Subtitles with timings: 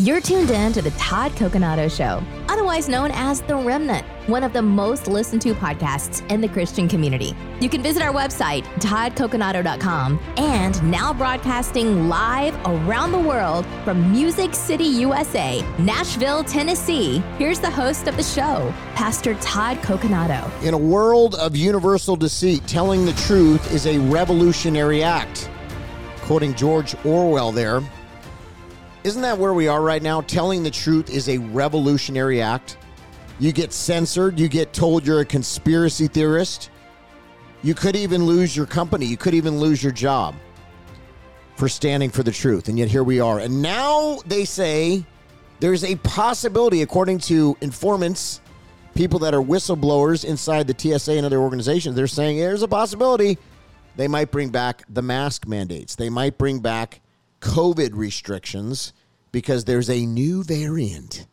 [0.00, 4.52] You're tuned in to the Todd Coconato Show, otherwise known as The Remnant, one of
[4.52, 7.32] the most listened to podcasts in the Christian community.
[7.60, 14.52] You can visit our website, toddcoconato.com, and now broadcasting live around the world from Music
[14.56, 17.18] City, USA, Nashville, Tennessee.
[17.38, 20.50] Here's the host of the show, Pastor Todd Coconato.
[20.64, 25.48] In a world of universal deceit, telling the truth is a revolutionary act.
[26.22, 27.80] Quoting George Orwell there,
[29.04, 30.22] isn't that where we are right now?
[30.22, 32.78] Telling the truth is a revolutionary act.
[33.38, 36.70] You get censored, you get told you're a conspiracy theorist.
[37.62, 40.34] You could even lose your company, you could even lose your job
[41.56, 42.68] for standing for the truth.
[42.68, 43.38] And yet here we are.
[43.38, 45.04] And now they say
[45.60, 48.40] there's a possibility, according to informants,
[48.94, 53.38] people that are whistleblowers inside the TSA and other organizations, they're saying there's a possibility
[53.96, 55.94] they might bring back the mask mandates.
[55.94, 57.00] They might bring back
[57.44, 58.94] COVID restrictions
[59.30, 61.26] because there's a new variant.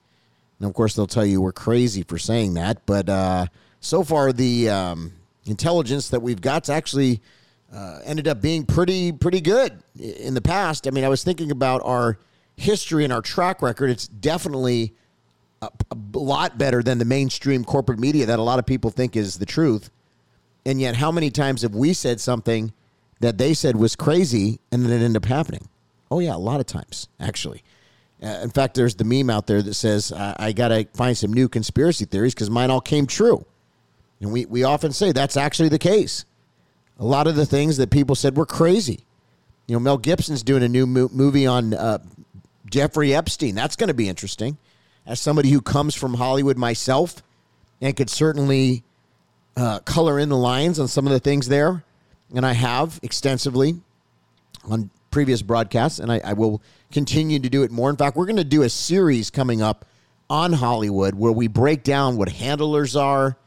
[0.59, 3.45] And of course, they'll tell you we're crazy for saying that, but uh,
[3.79, 5.13] so far the um,
[5.45, 7.21] intelligence that we've got's actually
[7.73, 10.85] uh, ended up being pretty pretty good in the past.
[10.85, 12.20] I mean, I was thinking about our
[12.57, 13.89] history and our track record.
[13.89, 14.93] It's definitely
[15.62, 19.15] a, a lot better than the mainstream corporate media that a lot of people think
[19.15, 19.89] is the truth.
[20.65, 22.73] And yet, how many times have we said something
[23.21, 25.70] that they said was crazy and then it ended up happening?
[26.12, 27.63] Oh, yeah, a lot of times, actually.
[28.21, 31.17] Uh, in fact, there's the meme out there that says, I, I got to find
[31.17, 33.45] some new conspiracy theories because mine all came true.
[34.20, 36.26] And we, we often say that's actually the case.
[36.99, 39.05] A lot of the things that people said were crazy.
[39.67, 41.99] You know, Mel Gibson's doing a new mo- movie on uh,
[42.70, 43.55] Jeffrey Epstein.
[43.55, 44.57] That's going to be interesting.
[45.05, 47.23] As somebody who comes from Hollywood myself
[47.82, 48.84] and could certainly
[49.55, 51.84] uh, color in the lines on some of the things there,
[52.35, 53.82] and I have extensively
[54.70, 57.90] on previous broadcasts, and I, I will continue to do it more.
[57.90, 59.85] In fact, we're going to do a series coming up
[60.29, 63.37] on Hollywood where we break down what handlers are,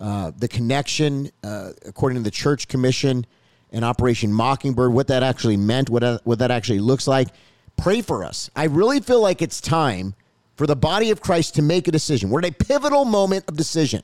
[0.00, 3.26] uh, the connection, uh, according to the Church Commission
[3.72, 7.28] and Operation Mockingbird, what that actually meant, what, uh, what that actually looks like.
[7.76, 8.48] Pray for us.
[8.54, 10.14] I really feel like it's time
[10.56, 12.30] for the body of Christ to make a decision.
[12.30, 14.02] We're at a pivotal moment of decision.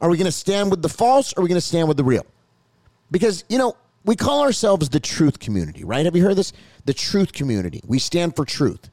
[0.00, 1.96] Are we going to stand with the false or are we going to stand with
[1.96, 2.26] the real?
[3.10, 6.04] Because, you know, we call ourselves the truth community, right?
[6.06, 6.52] Have you heard this?
[6.84, 7.82] The truth community.
[7.86, 8.88] We stand for truth.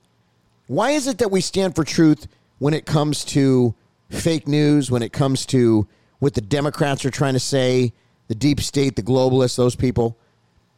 [0.68, 3.76] Why is it that we stand for truth when it comes to
[4.10, 5.88] fake news, when it comes to
[6.20, 7.94] what the Democrats are trying to say,
[8.28, 10.18] the deep state, the globalists, those people?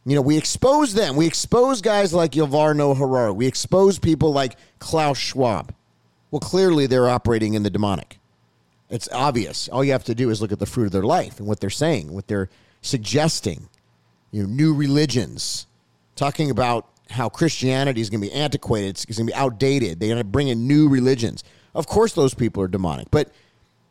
[0.04, 1.16] You know, we expose them.
[1.16, 3.32] We expose guys like Yuval Noah.
[3.32, 5.74] We expose people like Klaus Schwab.
[6.30, 8.18] Well, clearly they're operating in the demonic.
[8.90, 9.68] It's obvious.
[9.68, 11.60] All you have to do is look at the fruit of their life and what
[11.60, 12.50] they're saying, what they're
[12.82, 13.68] suggesting
[14.36, 15.66] you know, new religions,
[16.14, 19.98] talking about how Christianity is going to be antiquated, it's going to be outdated.
[19.98, 21.42] They're going to bring in new religions.
[21.74, 23.10] Of course, those people are demonic.
[23.10, 23.32] But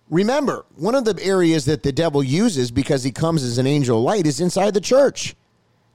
[0.07, 3.97] remember, one of the areas that the devil uses because he comes as an angel
[3.97, 5.35] of light is inside the church.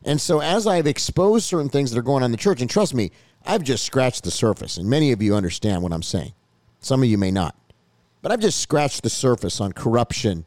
[0.05, 2.69] And so, as I've exposed certain things that are going on in the church, and
[2.69, 3.13] trust me,
[3.47, 6.33] I've just scratched the surface, and many of you understand what I'm saying.
[6.81, 7.55] Some of you may not.
[8.21, 10.45] But I've just scratched the surface on corruption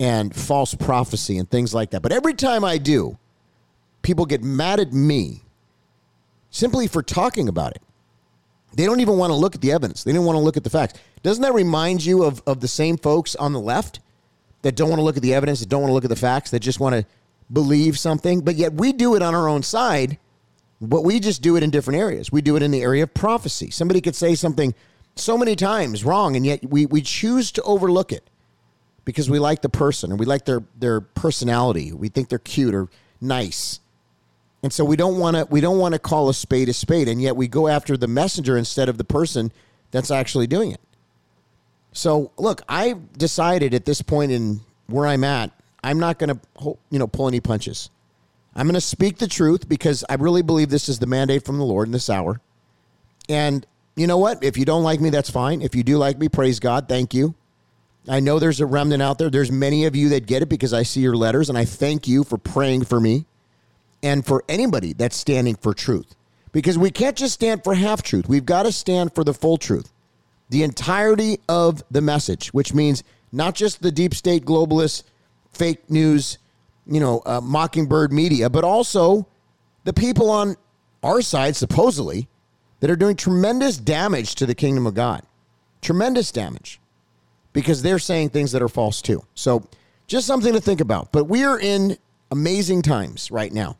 [0.00, 2.00] and false prophecy and things like that.
[2.00, 3.18] But every time I do,
[4.04, 5.42] people get mad at me
[6.50, 7.82] simply for talking about it.
[8.74, 10.04] They don't even want to look at the evidence.
[10.04, 11.00] They don't want to look at the facts.
[11.22, 14.00] Doesn't that remind you of, of the same folks on the left
[14.62, 16.16] that don't want to look at the evidence, that don't want to look at the
[16.16, 17.06] facts, that just want to
[17.52, 18.40] believe something?
[18.40, 20.18] But yet we do it on our own side,
[20.80, 22.30] but we just do it in different areas.
[22.30, 23.70] We do it in the area of prophecy.
[23.70, 24.74] Somebody could say something
[25.16, 28.28] so many times wrong, and yet we, we choose to overlook it
[29.04, 31.92] because we like the person or we like their, their personality.
[31.92, 32.88] We think they're cute or
[33.20, 33.80] nice.
[34.64, 37.06] And so we don't want to we don't want to call a spade a spade,
[37.06, 39.52] and yet we go after the messenger instead of the person
[39.90, 40.80] that's actually doing it.
[41.92, 45.50] So look, I decided at this point in where I'm at,
[45.82, 47.90] I'm not going to you know pull any punches.
[48.56, 51.58] I'm going to speak the truth because I really believe this is the mandate from
[51.58, 52.40] the Lord in this hour.
[53.28, 53.66] And
[53.96, 54.42] you know what?
[54.42, 55.60] If you don't like me, that's fine.
[55.60, 56.88] If you do like me, praise God.
[56.88, 57.34] Thank you.
[58.08, 59.28] I know there's a remnant out there.
[59.28, 62.08] There's many of you that get it because I see your letters, and I thank
[62.08, 63.26] you for praying for me
[64.04, 66.14] and for anybody that's standing for truth.
[66.52, 68.28] Because we can't just stand for half truth.
[68.28, 69.90] We've got to stand for the full truth,
[70.50, 73.02] the entirety of the message, which means
[73.32, 75.02] not just the deep state globalist
[75.52, 76.38] fake news,
[76.86, 79.26] you know, uh, mockingbird media, but also
[79.82, 80.56] the people on
[81.02, 82.28] our side, supposedly,
[82.80, 85.22] that are doing tremendous damage to the kingdom of God.
[85.80, 86.80] Tremendous damage
[87.52, 89.24] because they're saying things that are false too.
[89.34, 89.66] So,
[90.06, 91.10] just something to think about.
[91.10, 91.96] But we are in
[92.30, 93.78] amazing times right now.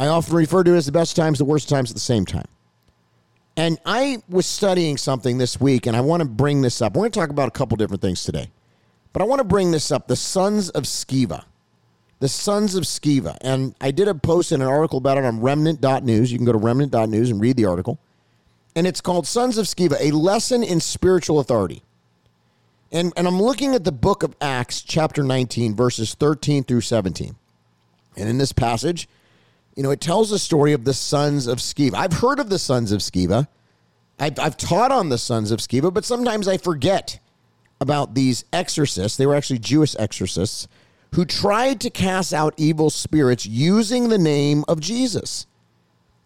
[0.00, 2.24] I often refer to it as the best times, the worst times at the same
[2.24, 2.46] time.
[3.54, 6.94] And I was studying something this week, and I want to bring this up.
[6.94, 8.50] We're going to talk about a couple different things today,
[9.12, 11.44] but I want to bring this up the sons of Sceva.
[12.18, 13.36] The sons of Sceva.
[13.42, 16.32] And I did a post in an article about it on remnant.news.
[16.32, 17.98] You can go to remnant.news and read the article.
[18.74, 21.82] And it's called Sons of Sceva, a lesson in spiritual authority.
[22.90, 27.36] And, and I'm looking at the book of Acts, chapter 19, verses 13 through 17.
[28.16, 29.06] And in this passage,
[29.80, 31.94] you know, it tells the story of the sons of Sceva.
[31.94, 33.48] I've heard of the sons of Sceva.
[34.18, 37.18] I've, I've taught on the sons of Sceva, but sometimes I forget
[37.80, 39.16] about these exorcists.
[39.16, 40.68] They were actually Jewish exorcists
[41.14, 45.46] who tried to cast out evil spirits using the name of Jesus.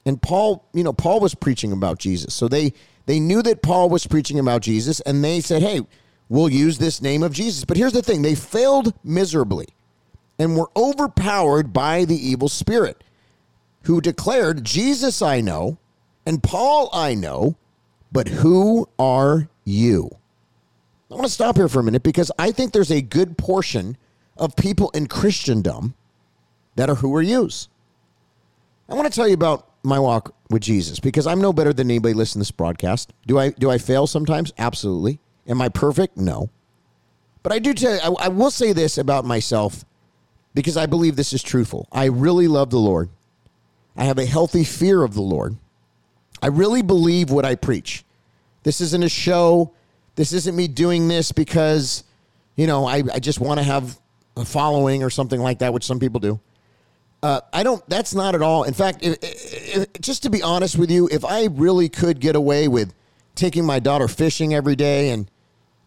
[0.05, 2.35] And Paul, you know, Paul was preaching about Jesus.
[2.35, 2.73] So they
[3.07, 5.81] they knew that Paul was preaching about Jesus and they said, "Hey,
[6.29, 9.69] we'll use this name of Jesus." But here's the thing, they failed miserably
[10.41, 13.05] and were overpowered by the evil spirit
[13.85, 15.79] who declared, Jesus I know,
[16.27, 17.57] and Paul I know,
[18.13, 20.11] but who are you?
[21.11, 23.97] I want to stop here for a minute because I think there's a good portion
[24.37, 25.95] of people in Christendom
[26.77, 27.69] that are who are yous.
[28.89, 31.91] I want to tell you about my walk with Jesus because I'm no better than
[31.91, 33.13] anybody listening to this broadcast.
[33.27, 34.53] Do I do I fail sometimes?
[34.59, 35.21] Absolutely.
[35.47, 36.17] Am I perfect?
[36.17, 36.51] No.
[37.43, 39.85] But I do tell you, I, I will say this about myself
[40.55, 41.87] because I believe this is truthful.
[41.93, 43.11] I really love the Lord.
[43.97, 45.57] I have a healthy fear of the Lord.
[46.43, 48.05] I really believe what I preach.
[48.63, 49.73] This isn't a show.
[50.17, 52.05] This isn't me doing this because,
[52.57, 53.99] you know, I, I just want to have
[54.37, 56.41] a following or something like that, which some people do.
[57.23, 58.65] Uh, I don't, that's not at all.
[58.65, 62.37] In fact, if, if, just to be honest with you, if I really could get
[62.37, 62.93] away with
[63.35, 65.31] taking my daughter fishing every day and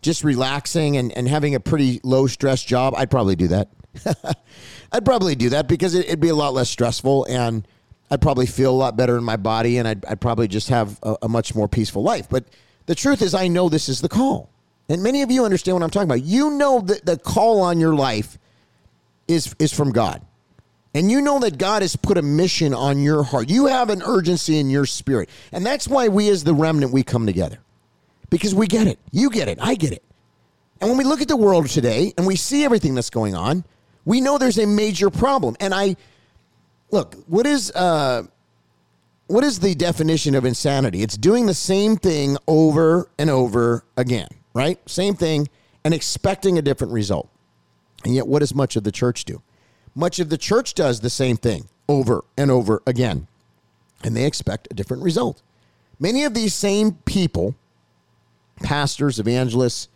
[0.01, 3.69] just relaxing and, and having a pretty low stress job, I'd probably do that.
[4.92, 7.68] I'd probably do that because it, would be a lot less stressful and
[8.09, 11.00] I'd probably feel a lot better in my body and I'd, I'd probably just have
[11.04, 12.30] a, a much more peaceful life.
[12.30, 12.45] But
[12.86, 14.50] the truth is, I know this is the call.
[14.89, 16.24] And many of you understand what I'm talking about.
[16.24, 18.38] You know that the call on your life
[19.27, 20.21] is, is from God.
[20.94, 23.50] And you know that God has put a mission on your heart.
[23.50, 25.30] You have an urgency in your spirit.
[25.51, 27.59] And that's why we, as the remnant, we come together.
[28.30, 28.98] Because we get it.
[29.12, 29.59] You get it.
[29.62, 30.04] I get it.
[30.80, 33.65] And when we look at the world today and we see everything that's going on,
[34.06, 35.57] we know there's a major problem.
[35.59, 35.98] And I
[36.91, 38.23] look, what is uh,
[39.27, 41.01] what is the definition of insanity?
[41.01, 44.79] It's doing the same thing over and over again, right?
[44.89, 45.49] Same thing
[45.83, 47.29] and expecting a different result.
[48.03, 49.41] And yet, what does much of the church do?
[49.95, 53.27] Much of the church does the same thing over and over again,
[54.03, 55.41] and they expect a different result.
[55.99, 57.55] Many of these same people,
[58.61, 59.87] pastors, evangelists,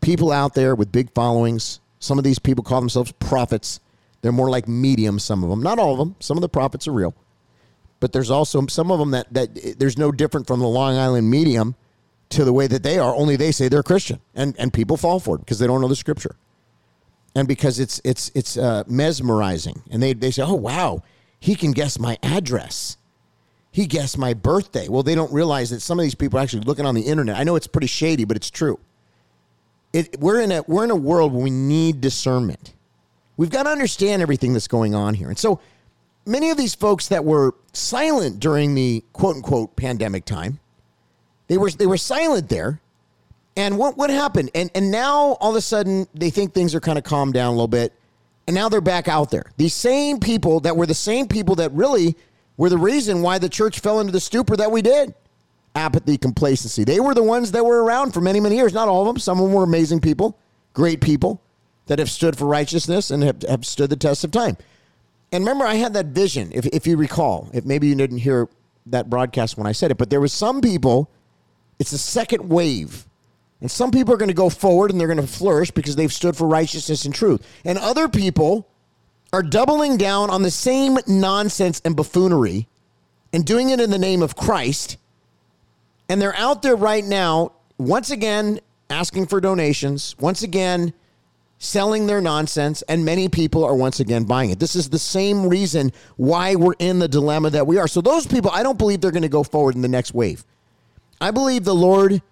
[0.00, 3.80] people out there with big followings, some of these people call themselves prophets.
[4.20, 5.62] They're more like mediums, some of them.
[5.62, 6.16] Not all of them.
[6.20, 7.14] Some of the prophets are real.
[8.00, 11.30] But there's also some of them that, that there's no different from the Long Island
[11.30, 11.74] medium
[12.30, 14.20] to the way that they are, only they say they're Christian.
[14.34, 16.36] And, and people fall for it because they don't know the scripture.
[17.34, 19.82] And because it's, it's, it's uh, mesmerizing.
[19.90, 21.02] And they, they say, oh, wow,
[21.40, 22.96] he can guess my address.
[23.70, 24.88] He guessed my birthday.
[24.88, 27.36] Well, they don't realize that some of these people are actually looking on the internet.
[27.36, 28.78] I know it's pretty shady, but it's true
[29.92, 32.74] it, we're in a we're in a world where we need discernment.
[33.38, 35.28] We've got to understand everything that's going on here.
[35.28, 35.60] And so
[36.26, 40.58] many of these folks that were silent during the quote unquote pandemic time,
[41.46, 42.80] they were they were silent there.
[43.56, 44.50] And what what happened?
[44.54, 47.46] And and now all of a sudden they think things are kind of calmed down
[47.46, 47.94] a little bit.
[48.48, 49.52] And now they're back out there.
[49.56, 52.16] These same people that were the same people that really
[52.56, 55.14] were the reason why the church fell into the stupor that we did
[55.74, 56.82] apathy, complacency.
[56.82, 58.72] They were the ones that were around for many, many years.
[58.72, 59.20] Not all of them.
[59.20, 60.36] Some of them were amazing people,
[60.72, 61.40] great people
[61.88, 64.56] that have stood for righteousness and have, have stood the test of time.
[65.32, 68.48] And remember, I had that vision, if, if you recall, if maybe you didn't hear
[68.86, 71.10] that broadcast when I said it, but there was some people,
[71.78, 73.04] it's a second wave.
[73.60, 76.12] And some people are going to go forward and they're going to flourish because they've
[76.12, 77.44] stood for righteousness and truth.
[77.64, 78.68] And other people
[79.32, 82.68] are doubling down on the same nonsense and buffoonery
[83.32, 84.96] and doing it in the name of Christ
[86.08, 90.94] and they're out there right now, once again, asking for donations, once again,
[91.58, 94.60] selling their nonsense, and many people are once again buying it.
[94.60, 97.88] This is the same reason why we're in the dilemma that we are.
[97.88, 100.44] So, those people, I don't believe they're going to go forward in the next wave.
[101.20, 102.22] I believe the Lord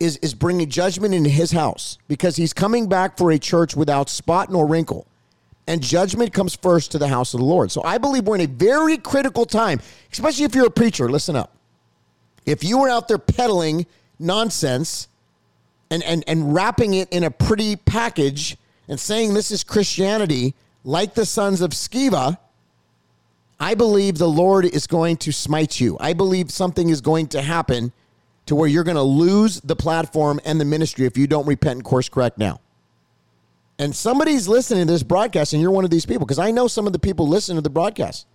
[0.00, 4.08] is, is bringing judgment into his house because he's coming back for a church without
[4.08, 5.06] spot nor wrinkle.
[5.66, 7.70] And judgment comes first to the house of the Lord.
[7.70, 9.80] So I believe we're in a very critical time,
[10.12, 11.08] especially if you're a preacher.
[11.08, 11.56] Listen up.
[12.44, 13.86] If you were out there peddling
[14.18, 15.08] nonsense
[15.94, 18.56] and, and, and wrapping it in a pretty package
[18.88, 22.36] and saying this is Christianity, like the sons of Sceva,
[23.60, 25.96] I believe the Lord is going to smite you.
[26.00, 27.92] I believe something is going to happen
[28.46, 31.76] to where you're going to lose the platform and the ministry if you don't repent
[31.76, 32.60] and course correct now.
[33.78, 36.66] And somebody's listening to this broadcast, and you're one of these people because I know
[36.66, 38.26] some of the people listen to the broadcast.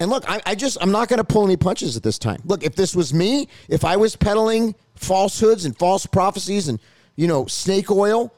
[0.00, 2.40] And look, I, I just, I'm not going to pull any punches at this time.
[2.44, 6.78] Look, if this was me, if I was peddling falsehoods and false prophecies and,
[7.16, 8.32] you know, snake oil,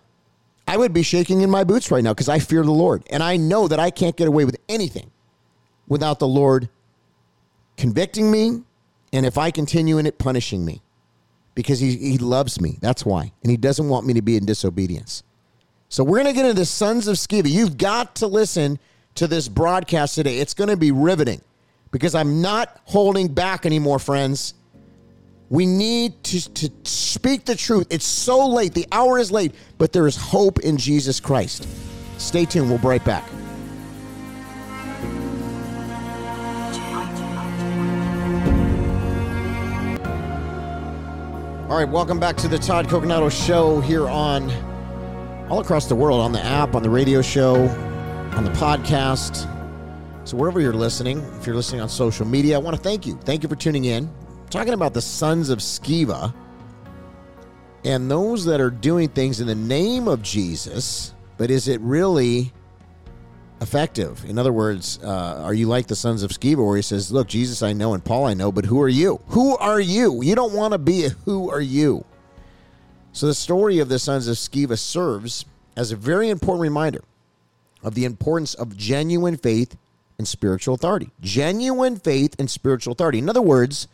[0.67, 3.02] I would be shaking in my boots right now because I fear the Lord.
[3.11, 5.11] And I know that I can't get away with anything
[5.87, 6.71] without the Lord
[7.76, 8.62] convicting me.
[9.12, 10.81] And if I continue in it, punishing me
[11.55, 12.79] because he, he loves me.
[12.81, 13.33] That's why.
[13.43, 15.25] And he doesn't want me to be in disobedience.
[15.88, 17.50] So we're going to get into the sons of Sceva.
[17.50, 18.79] You've got to listen
[19.17, 20.38] to this broadcast today.
[20.38, 21.43] It's going to be riveting
[21.91, 24.55] because I'm not holding back anymore, friends.
[25.49, 27.89] We need to, to speak the truth.
[27.91, 28.73] It's so late.
[28.73, 31.67] The hour is late, but there is hope in Jesus Christ.
[32.19, 32.69] Stay tuned.
[32.69, 33.25] We'll be right back.
[41.69, 44.51] All right, welcome back to the Todd Coconato Show here on
[45.49, 47.69] all across the world on the app, on the radio show,
[48.35, 49.49] on the podcast.
[50.31, 53.19] So, wherever you're listening, if you're listening on social media, I want to thank you.
[53.25, 54.05] Thank you for tuning in.
[54.05, 56.33] I'm talking about the sons of Sceva
[57.85, 62.53] and those that are doing things in the name of Jesus, but is it really
[63.61, 64.25] effective?
[64.25, 67.27] In other words, uh, are you like the sons of Sceva where he says, Look,
[67.27, 69.21] Jesus I know and Paul I know, but who are you?
[69.31, 70.23] Who are you?
[70.23, 72.05] You don't want to be a who are you?
[73.11, 75.45] So the story of the sons of Sceva serves
[75.77, 77.03] as a very important reminder
[77.83, 79.77] of the importance of genuine faith
[80.21, 81.11] and spiritual authority.
[81.23, 83.19] Genuine faith and spiritual authority.
[83.19, 83.89] In other words,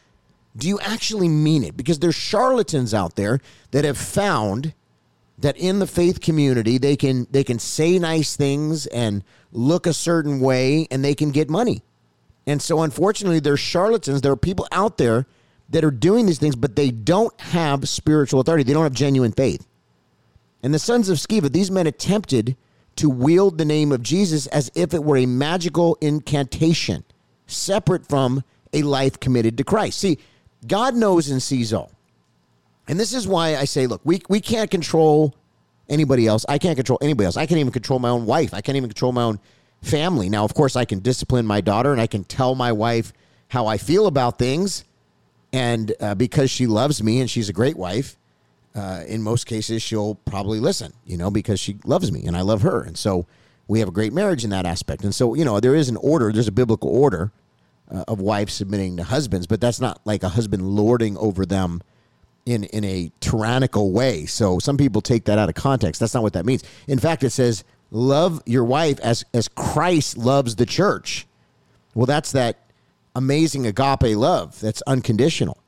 [0.57, 1.77] do you actually mean it?
[1.77, 3.41] Because there's charlatans out there
[3.71, 4.75] that have found
[5.39, 9.93] that in the faith community they can they can say nice things and look a
[9.93, 11.83] certain way and they can get money.
[12.45, 15.27] And so unfortunately there's charlatans, there are people out there
[15.69, 18.65] that are doing these things but they don't have spiritual authority.
[18.65, 19.65] They don't have genuine faith.
[20.61, 22.57] And the sons of Sceva, these men attempted
[22.97, 27.05] to wield the name of Jesus as if it were a magical incantation,
[27.47, 29.99] separate from a life committed to Christ.
[29.99, 30.19] See,
[30.67, 31.93] God knows and sees all.
[32.89, 35.35] And this is why I say, look, we, we can't control
[35.89, 36.45] anybody else.
[36.49, 37.37] I can't control anybody else.
[37.37, 38.55] I can't even control my own wife.
[38.55, 39.41] I can't even control my own
[39.83, 40.29] family.
[40.29, 43.13] Now, of course, I can discipline my daughter and I can tell my wife
[43.49, 44.85] how I feel about things.
[45.53, 48.17] And uh, because she loves me and she's a great wife,
[48.77, 52.43] uh, in most cases, she'll probably listen, you know, because she loves me and I
[52.43, 52.83] love her.
[52.83, 53.27] And so
[53.69, 55.03] we have a great marriage in that aspect.
[55.03, 57.33] And so, you know, there is an order, there's a biblical order
[57.91, 61.81] uh, of wives submitting to husbands, but that's not like a husband lording over them
[62.45, 64.25] in in a tyrannical way.
[64.27, 66.01] So some people take that out of context.
[66.01, 66.63] That's not what that means.
[66.87, 71.27] In fact, it says love your wife as as Christ loves the church.
[71.95, 72.59] Well, that's that
[73.15, 75.59] amazing agape love that's unconditional.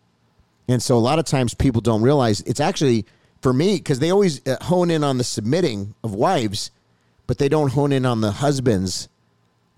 [0.69, 3.07] And so a lot of times people don't realize it's actually
[3.41, 6.71] for me because they always uh, hone in on the submitting of wives,
[7.27, 9.09] but they don't hone in on the husbands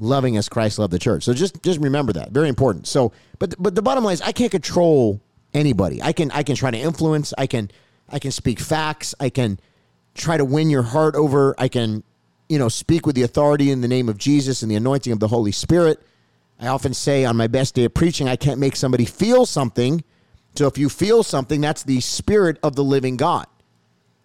[0.00, 1.23] loving as Christ loved the church.
[1.25, 2.32] So just just remember that.
[2.32, 2.87] Very important.
[2.87, 5.20] So but but the bottom line is I can't control
[5.54, 6.02] anybody.
[6.02, 7.32] I can I can try to influence.
[7.38, 7.70] I can
[8.09, 9.14] I can speak facts.
[9.20, 9.61] I can
[10.14, 11.54] try to win your heart over.
[11.59, 12.02] I can
[12.49, 15.20] you know speak with the authority in the name of Jesus and the anointing of
[15.20, 16.00] the Holy Spirit.
[16.59, 20.04] I often say on my best day of preaching, I can't make somebody feel something.
[20.57, 23.47] So if you feel something, that's the spirit of the living God.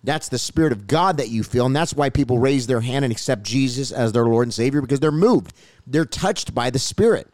[0.03, 1.65] That's the spirit of God that you feel.
[1.65, 4.81] And that's why people raise their hand and accept Jesus as their Lord and Savior
[4.81, 5.53] because they're moved.
[5.87, 7.27] They're touched by the Spirit.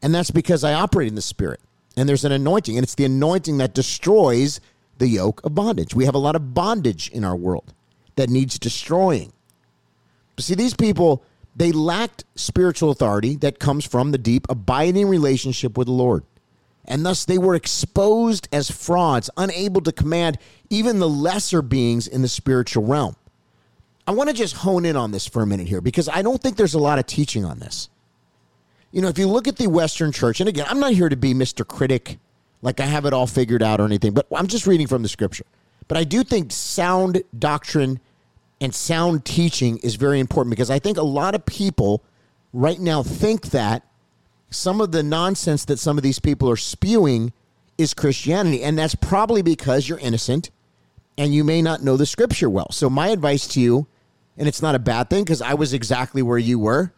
[0.00, 1.60] And that's because I operate in the Spirit
[1.96, 4.60] and there's an anointing, and it's the anointing that destroys
[4.98, 5.94] the yoke of bondage.
[5.94, 7.74] We have a lot of bondage in our world
[8.16, 9.32] that needs destroying.
[10.36, 11.22] But see, these people,
[11.54, 16.24] they lacked spiritual authority that comes from the deep, abiding relationship with the Lord.
[16.84, 22.22] And thus they were exposed as frauds, unable to command even the lesser beings in
[22.22, 23.16] the spiritual realm.
[24.06, 26.42] I want to just hone in on this for a minute here because I don't
[26.42, 27.88] think there's a lot of teaching on this.
[28.90, 31.16] You know, if you look at the Western church, and again, I'm not here to
[31.16, 31.66] be Mr.
[31.66, 32.18] Critic,
[32.62, 35.08] like I have it all figured out or anything, but I'm just reading from the
[35.08, 35.46] scripture.
[35.88, 38.00] But I do think sound doctrine
[38.60, 42.04] and sound teaching is very important because I think a lot of people
[42.52, 43.84] right now think that
[44.52, 47.32] some of the nonsense that some of these people are spewing
[47.78, 48.62] is Christianity.
[48.62, 50.50] And that's probably because you're innocent
[51.18, 52.70] and you may not know the scripture well.
[52.70, 53.86] So, my advice to you,
[54.36, 56.92] and it's not a bad thing because I was exactly where you were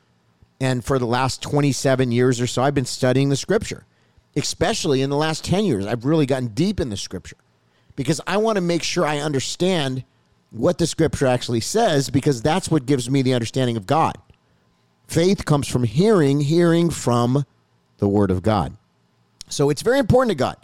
[0.61, 3.87] and for the last 27 years or so, I've been studying the scripture.
[4.37, 7.37] Especially in the last 10 years, I've really gotten deep in the scripture
[7.95, 10.05] because I want to make sure I understand
[10.51, 14.17] what the scripture actually says because that's what gives me the understanding of God.
[15.07, 17.45] Faith comes from hearing, hearing from
[17.99, 18.77] the Word of God.
[19.49, 20.57] So it's very important to God.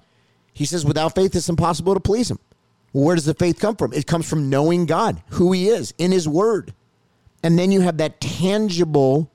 [0.52, 2.38] He says, without faith, it's impossible to please Him.
[2.92, 3.92] Well, where does the faith come from?
[3.92, 6.74] It comes from knowing God, who He is, in His Word.
[7.42, 9.30] And then you have that tangible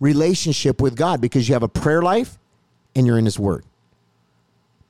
[0.00, 2.38] relationship with God because you have a prayer life
[2.94, 3.64] and you're in His Word.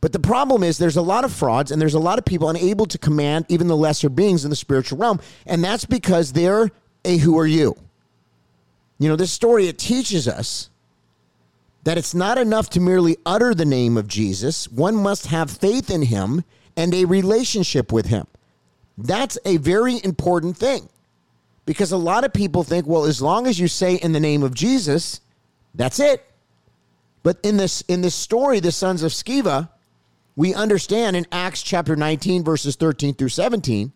[0.01, 2.49] But the problem is there's a lot of frauds and there's a lot of people
[2.49, 5.21] unable to command even the lesser beings in the spiritual realm.
[5.47, 6.71] And that's because they're
[7.05, 7.77] a who are you?
[9.03, 10.71] You know, this story, it teaches us
[11.83, 14.69] that it's not enough to merely utter the name of Jesus.
[14.69, 16.45] One must have faith in him
[16.77, 18.29] and a relationship with him.
[18.97, 20.89] That's a very important thing
[21.67, 24.45] because a lot of people think, well, as long as you say in the name
[24.45, 25.21] of Jesus,
[25.75, 26.25] that's it.
[27.25, 29.69] But in this in this story, the sons of Sceva,
[30.37, 33.93] we understand in Acts chapter 19, verses 13 through 17,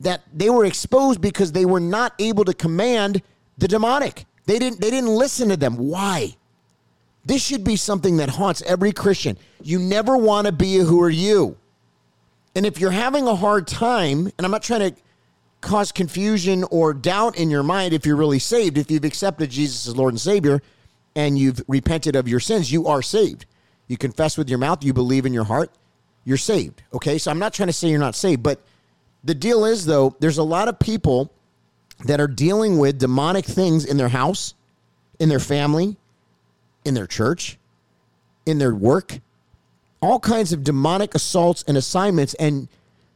[0.00, 3.22] that they were exposed because they were not able to command
[3.58, 4.26] the demonic.
[4.46, 5.76] They didn't they didn't listen to them.
[5.76, 6.36] Why?
[7.24, 9.36] This should be something that haunts every Christian.
[9.62, 11.56] You never want to be a who are you.
[12.54, 15.00] And if you're having a hard time, and I'm not trying to
[15.60, 19.86] cause confusion or doubt in your mind if you're really saved, if you've accepted Jesus
[19.86, 20.62] as Lord and Savior
[21.14, 23.46] and you've repented of your sins, you are saved.
[23.86, 25.70] You confess with your mouth, you believe in your heart,
[26.24, 26.82] you're saved.
[26.94, 27.18] Okay?
[27.18, 28.60] So I'm not trying to say you're not saved, but
[29.22, 31.32] the deal is though, there's a lot of people
[32.04, 34.54] that are dealing with demonic things in their house,
[35.18, 35.96] in their family,
[36.84, 37.58] in their church,
[38.46, 39.20] in their work,
[40.00, 42.34] all kinds of demonic assaults and assignments.
[42.34, 42.68] And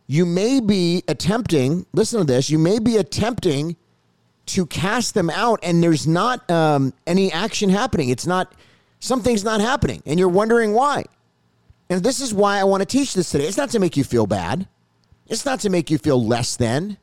[0.06, 3.76] you may be attempting, listen to this, you may be attempting
[4.46, 8.10] to cast them out, and there's not um, any action happening.
[8.10, 8.54] It's not,
[9.00, 11.04] something's not happening, and you're wondering why.
[11.88, 13.46] And this is why I want to teach this today.
[13.46, 14.68] It's not to make you feel bad,
[15.26, 16.98] it's not to make you feel less than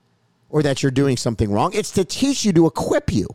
[0.52, 1.72] or that you're doing something wrong.
[1.74, 3.28] It's to teach you, to equip you.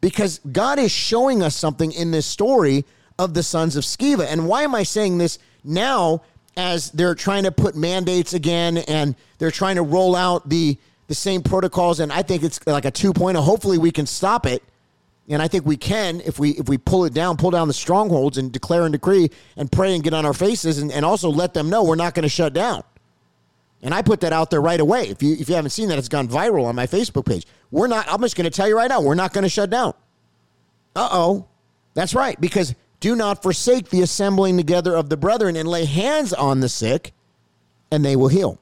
[0.00, 2.84] Because God is showing us something in this story
[3.18, 4.26] of the sons of Sceva.
[4.28, 6.22] And why am I saying this now
[6.56, 11.14] as they're trying to put mandates again and they're trying to roll out the the
[11.14, 13.36] same protocols and I think it's like a 2.0.
[13.36, 14.62] Hopefully we can stop it.
[15.28, 17.74] And I think we can if we if we pull it down, pull down the
[17.74, 21.30] strongholds and declare and decree and pray and get on our faces and, and also
[21.30, 22.82] let them know we're not going to shut down.
[23.82, 25.08] And I put that out there right away.
[25.08, 27.46] If you if you haven't seen that, it's gone viral on my Facebook page.
[27.70, 28.06] We're not.
[28.08, 29.00] I'm just going to tell you right now.
[29.00, 29.94] We're not going to shut down.
[30.94, 31.48] Uh oh,
[31.94, 32.40] that's right.
[32.40, 36.68] Because do not forsake the assembling together of the brethren and lay hands on the
[36.68, 37.12] sick,
[37.90, 38.60] and they will heal.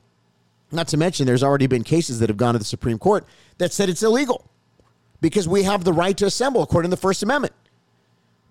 [0.73, 3.27] Not to mention, there's already been cases that have gone to the Supreme Court
[3.59, 4.49] that said it's illegal
[5.21, 7.53] because we have the right to assemble according to the First Amendment.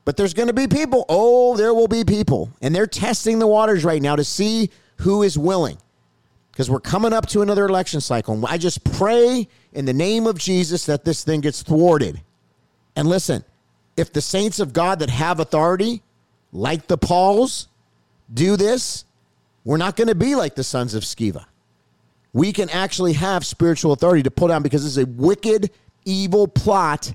[0.05, 1.05] But there's going to be people.
[1.07, 2.51] Oh, there will be people.
[2.61, 5.77] And they're testing the waters right now to see who is willing
[6.59, 8.33] because we're coming up to another election cycle.
[8.33, 12.19] And I just pray in the name of Jesus that this thing gets thwarted.
[12.97, 13.45] And listen,
[13.95, 16.01] if the saints of God that have authority,
[16.51, 17.69] like the Pauls,
[18.33, 19.05] do this,
[19.63, 21.45] we're not going to be like the sons of Sceva.
[22.33, 25.71] We can actually have spiritual authority to pull down because it's a wicked,
[26.03, 27.13] evil plot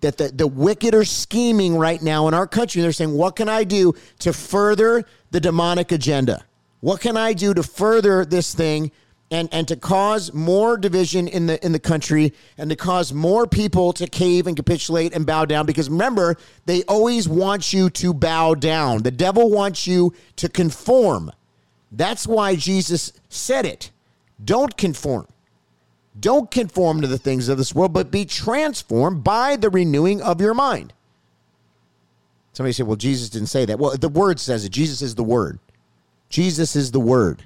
[0.00, 2.82] that the, the wicked are scheming right now in our country.
[2.82, 6.44] They're saying, What can I do to further the demonic agenda?
[6.84, 8.92] What can I do to further this thing
[9.30, 13.46] and, and to cause more division in the in the country and to cause more
[13.46, 15.64] people to cave and capitulate and bow down?
[15.64, 19.02] Because remember, they always want you to bow down.
[19.02, 21.32] The devil wants you to conform.
[21.90, 23.90] That's why Jesus said it.
[24.44, 25.26] Don't conform.
[26.20, 30.38] Don't conform to the things of this world, but be transformed by the renewing of
[30.38, 30.92] your mind.
[32.52, 33.78] Somebody said, well, Jesus didn't say that.
[33.78, 34.68] Well, the word says it.
[34.68, 35.58] Jesus is the word.
[36.34, 37.44] Jesus is the Word.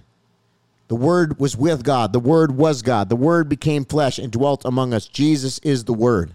[0.89, 2.15] The Word was with God.
[2.15, 3.11] The Word was God.
[3.11, 5.07] The Word became flesh and dwelt among us.
[5.07, 6.33] Jesus is the Word.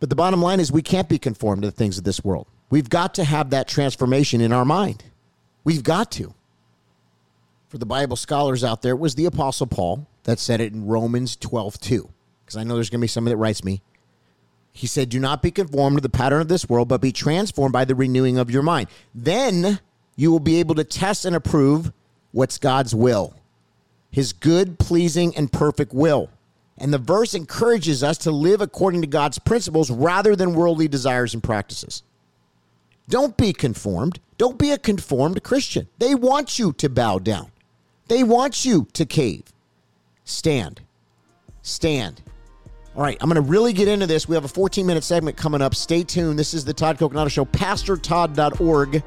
[0.00, 2.46] But the bottom line is we can't be conformed to the things of this world.
[2.70, 5.04] We've got to have that transformation in our mind.
[5.62, 6.32] We've got to.
[7.68, 10.86] For the Bible scholars out there, it was the Apostle Paul that said it in
[10.86, 12.08] Romans 12 2.
[12.46, 13.82] Because I know there's going to be somebody that writes me.
[14.72, 17.74] He said, Do not be conformed to the pattern of this world, but be transformed
[17.74, 18.88] by the renewing of your mind.
[19.14, 19.78] Then
[20.16, 21.92] you will be able to test and approve
[22.32, 23.34] what's God's will,
[24.10, 26.30] his good, pleasing, and perfect will.
[26.78, 31.34] And the verse encourages us to live according to God's principles rather than worldly desires
[31.34, 32.02] and practices.
[33.08, 34.20] Don't be conformed.
[34.38, 35.88] Don't be a conformed Christian.
[35.98, 37.50] They want you to bow down,
[38.08, 39.44] they want you to cave.
[40.24, 40.80] Stand.
[41.62, 42.22] Stand.
[42.94, 44.28] All right, I'm going to really get into this.
[44.28, 45.74] We have a 14 minute segment coming up.
[45.74, 46.38] Stay tuned.
[46.38, 49.02] This is the Todd Coconato Show, pastortodd.org.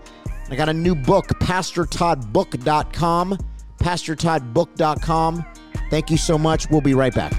[0.49, 3.37] I got a new book, PastorToddBook.com.
[3.79, 5.45] PastorToddBook.com.
[5.89, 6.69] Thank you so much.
[6.69, 7.33] We'll be right back.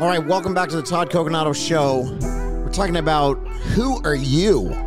[0.00, 2.18] All right, welcome back to the Todd Coconato Show.
[2.62, 3.36] We're talking about
[3.74, 4.83] who are you?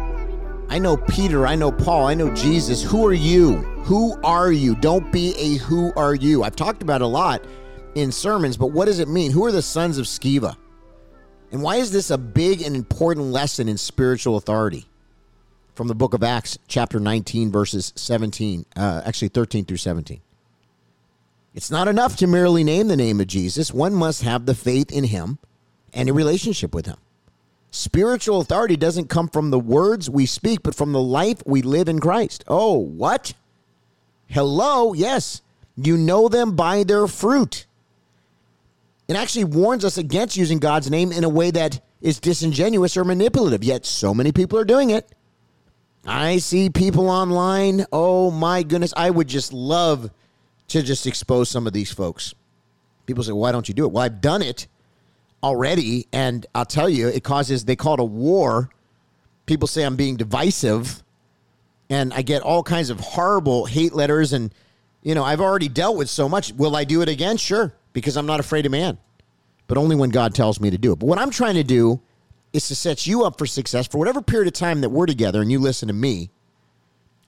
[0.78, 2.84] I know Peter, I know Paul, I know Jesus.
[2.84, 3.56] Who are you?
[3.86, 4.76] Who are you?
[4.76, 6.44] Don't be a who are you.
[6.44, 7.44] I've talked about a lot
[7.96, 9.32] in sermons, but what does it mean?
[9.32, 10.56] Who are the sons of Sceva?
[11.52, 14.86] And why is this a big and important lesson in spiritual authority?
[15.74, 20.22] From the book of Acts, chapter 19, verses 17, uh, actually 13 through 17.
[21.56, 23.74] It's not enough to merely name the name of Jesus.
[23.74, 25.40] One must have the faith in him
[25.92, 26.98] and a relationship with him.
[27.72, 31.90] Spiritual authority doesn't come from the words we speak, but from the life we live
[31.90, 32.44] in Christ.
[32.48, 33.34] Oh, what?
[34.28, 34.94] Hello?
[34.94, 35.42] Yes.
[35.76, 37.66] You know them by their fruit.
[39.08, 43.06] It actually warns us against using God's name in a way that is disingenuous or
[43.06, 45.10] manipulative, yet so many people are doing it.
[46.06, 47.86] I see people online.
[47.92, 48.94] Oh my goodness.
[48.96, 50.10] I would just love
[50.70, 52.34] to just expose some of these folks.
[53.06, 53.92] People say, why don't you do it?
[53.92, 54.68] Well, I've done it
[55.44, 58.70] already, and I'll tell you, it causes, they call it a war.
[59.46, 61.04] People say I'm being divisive,
[61.90, 64.34] and I get all kinds of horrible hate letters.
[64.34, 64.54] And,
[65.02, 66.54] you know, I've already dealt with so much.
[66.54, 67.38] Will I do it again?
[67.38, 68.98] Sure, because I'm not afraid of man,
[69.68, 71.00] but only when God tells me to do it.
[71.00, 72.02] But what I'm trying to do
[72.54, 75.42] is to set you up for success for whatever period of time that we're together
[75.42, 76.30] and you listen to me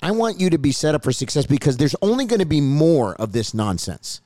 [0.02, 2.62] I want you to be set up for success because there's only going to be
[2.62, 4.22] more of this nonsense.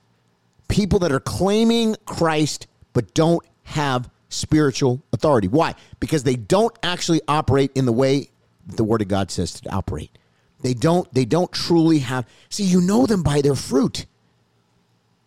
[0.68, 5.48] People that are claiming Christ but don't have spiritual authority.
[5.48, 5.76] Why?
[6.00, 8.30] Because they don't actually operate in the way
[8.66, 10.18] the word of God says to operate.
[10.62, 14.06] They don't they don't truly have See, you know them by their fruit.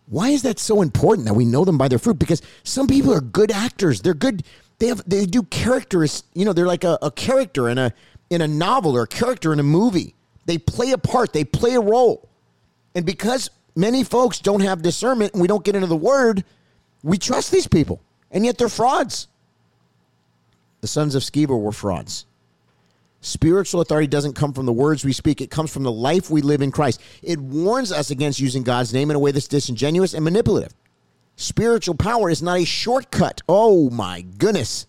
[0.07, 2.17] Why is that so important that we know them by their fruit?
[2.17, 4.01] Because some people are good actors.
[4.01, 4.43] They're good
[4.79, 7.93] they have they do characters, you know, they're like a, a character in a
[8.29, 10.15] in a novel or a character in a movie.
[10.45, 12.29] They play a part, they play a role.
[12.95, 16.43] And because many folks don't have discernment and we don't get into the word,
[17.03, 18.01] we trust these people.
[18.31, 19.27] And yet they're frauds.
[20.81, 22.25] The sons of Sceva were frauds.
[23.21, 26.41] Spiritual authority doesn't come from the words we speak, it comes from the life we
[26.41, 27.01] live in Christ.
[27.23, 30.73] It warns us against using God's name in a way that's disingenuous and manipulative.
[31.35, 33.41] Spiritual power is not a shortcut.
[33.47, 34.87] Oh my goodness.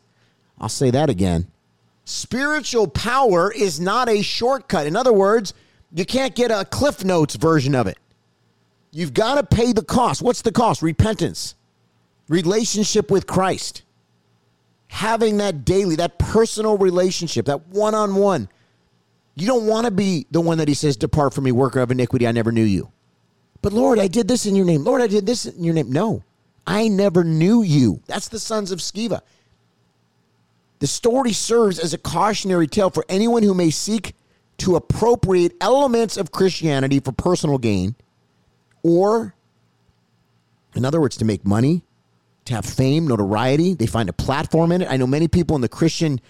[0.58, 1.46] I'll say that again.
[2.04, 4.86] Spiritual power is not a shortcut.
[4.86, 5.52] In other words,
[5.92, 7.98] you can't get a Cliff Notes version of it.
[8.90, 10.22] You've got to pay the cost.
[10.22, 10.80] What's the cost?
[10.80, 11.54] Repentance,
[12.28, 13.82] relationship with Christ,
[14.88, 18.48] having that daily, that personal relationship, that one on one.
[19.34, 21.90] You don't want to be the one that he says, Depart from me, worker of
[21.90, 22.90] iniquity, I never knew you.
[23.62, 24.84] But Lord, I did this in your name.
[24.84, 25.90] Lord, I did this in your name.
[25.90, 26.24] No,
[26.66, 28.02] I never knew you.
[28.06, 29.20] That's the sons of Sceva.
[30.80, 34.14] The story serves as a cautionary tale for anyone who may seek
[34.58, 37.96] to appropriate elements of Christianity for personal gain,
[38.82, 39.34] or,
[40.74, 41.84] in other words, to make money,
[42.48, 43.74] to have fame, notoriety.
[43.74, 44.90] They find a platform in it.
[44.90, 46.20] I know many people in the Christian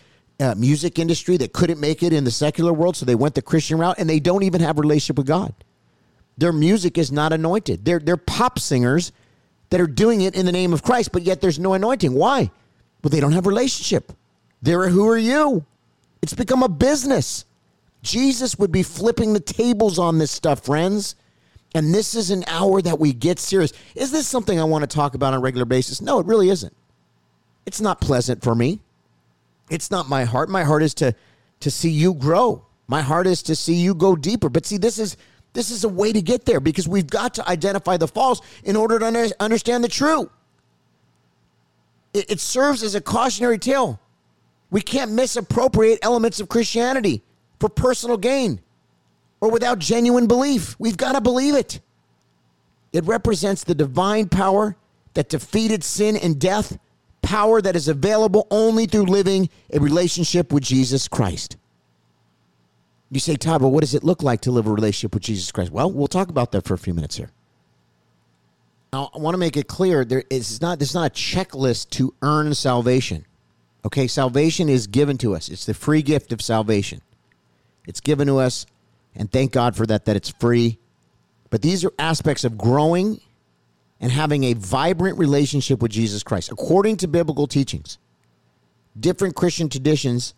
[0.41, 3.43] uh, music industry that couldn't make it in the secular world, so they went the
[3.43, 5.53] Christian route, and they don't even have a relationship with God.
[6.37, 7.85] Their music is not anointed.
[7.85, 9.13] They're, they're pop singers
[9.71, 12.13] that are doing it in the name of Christ, but yet there's no anointing.
[12.13, 12.51] Why?
[13.03, 14.13] Well, they don't have relationship.
[14.63, 15.65] They're who are you?
[16.23, 17.45] It's become a business.
[18.03, 21.17] Jesus would be flipping the tables on this stuff, friends.
[21.75, 23.73] And this is an hour that we get serious.
[23.95, 26.01] Is this something I want to talk about on a regular basis?
[26.01, 26.75] No, it really isn't.
[27.67, 28.81] It's not pleasant for me.
[29.71, 30.49] It's not my heart.
[30.49, 31.15] My heart is to
[31.61, 32.65] to see you grow.
[32.87, 34.49] My heart is to see you go deeper.
[34.49, 35.17] But see, this is
[35.53, 38.77] this is a way to get there because we've got to identify the false in
[38.77, 40.31] order to understand the true.
[42.15, 44.01] It, it serves as a cautionary tale
[44.71, 47.23] we can't misappropriate elements of Christianity
[47.59, 48.61] for personal gain
[49.41, 50.77] or without genuine belief.
[50.79, 51.81] We've got to believe it.
[52.93, 54.77] It represents the divine power
[55.15, 56.79] that defeated sin and death,
[57.23, 61.57] power that is available only through living a relationship with Jesus Christ.
[63.11, 65.51] You say, Todd, well, what does it look like to live a relationship with Jesus
[65.51, 65.73] Christ?
[65.73, 67.31] Well, we'll talk about that for a few minutes here.
[68.93, 72.15] Now, I want to make it clear there is not, there's not a checklist to
[72.23, 73.27] earn salvation.
[73.85, 75.49] Okay, salvation is given to us.
[75.49, 77.01] It's the free gift of salvation.
[77.87, 78.67] It's given to us,
[79.15, 80.79] and thank God for that, that it's free.
[81.51, 83.21] But these are aspects of growing
[84.01, 87.99] and having a vibrant relationship with Jesus Christ, according to biblical teachings.
[88.99, 90.35] Different Christian traditions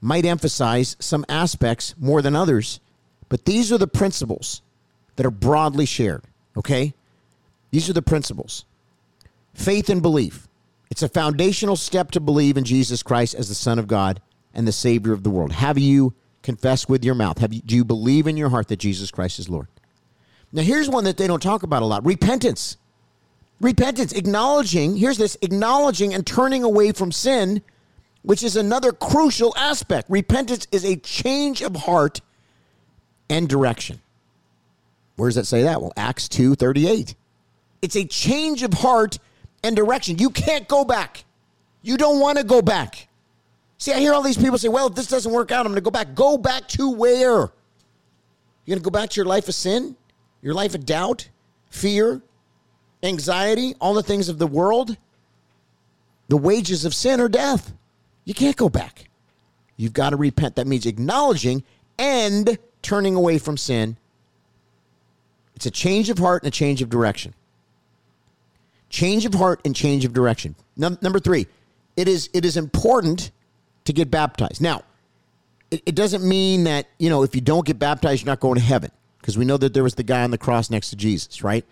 [0.00, 2.80] might emphasize some aspects more than others,
[3.28, 4.62] but these are the principles
[5.16, 6.24] that are broadly shared,
[6.56, 6.94] okay?
[7.70, 8.64] These are the principles
[9.54, 10.46] faith and belief.
[10.90, 14.20] It's a foundational step to believe in Jesus Christ as the Son of God
[14.54, 15.52] and the Savior of the world.
[15.52, 17.38] Have you confessed with your mouth?
[17.38, 19.68] Have you, do you believe in your heart that Jesus Christ is Lord?
[20.52, 22.76] Now, here's one that they don't talk about a lot repentance.
[23.60, 27.62] Repentance, acknowledging, here's this acknowledging and turning away from sin,
[28.22, 30.08] which is another crucial aspect.
[30.08, 32.20] Repentance is a change of heart
[33.28, 34.00] and direction.
[35.16, 35.82] Where does that say that?
[35.82, 37.14] Well, Acts 2 38.
[37.82, 39.18] It's a change of heart
[39.62, 40.18] and direction.
[40.18, 41.24] You can't go back.
[41.82, 43.08] You don't want to go back.
[43.80, 45.76] See, I hear all these people say, well, if this doesn't work out, I'm going
[45.76, 46.14] to go back.
[46.14, 47.38] Go back to where?
[47.40, 47.50] You're
[48.66, 49.96] going to go back to your life of sin,
[50.42, 51.30] your life of doubt,
[51.70, 52.20] fear,
[53.02, 54.98] anxiety, all the things of the world.
[56.28, 57.72] The wages of sin are death.
[58.26, 59.08] You can't go back.
[59.78, 60.56] You've got to repent.
[60.56, 61.64] That means acknowledging
[61.98, 63.96] and turning away from sin.
[65.56, 67.32] It's a change of heart and a change of direction.
[68.90, 70.54] Change of heart and change of direction.
[70.76, 71.46] Num- number three,
[71.96, 73.30] it is it is important
[73.84, 74.60] to get baptized.
[74.60, 74.82] Now,
[75.70, 78.56] it, it doesn't mean that you know if you don't get baptized, you're not going
[78.56, 78.90] to heaven
[79.20, 81.64] because we know that there was the guy on the cross next to Jesus, right?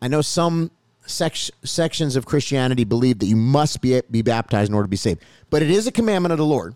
[0.00, 0.70] I know some
[1.06, 4.96] sec- sections of Christianity believe that you must be be baptized in order to be
[4.96, 6.74] saved, but it is a commandment of the Lord.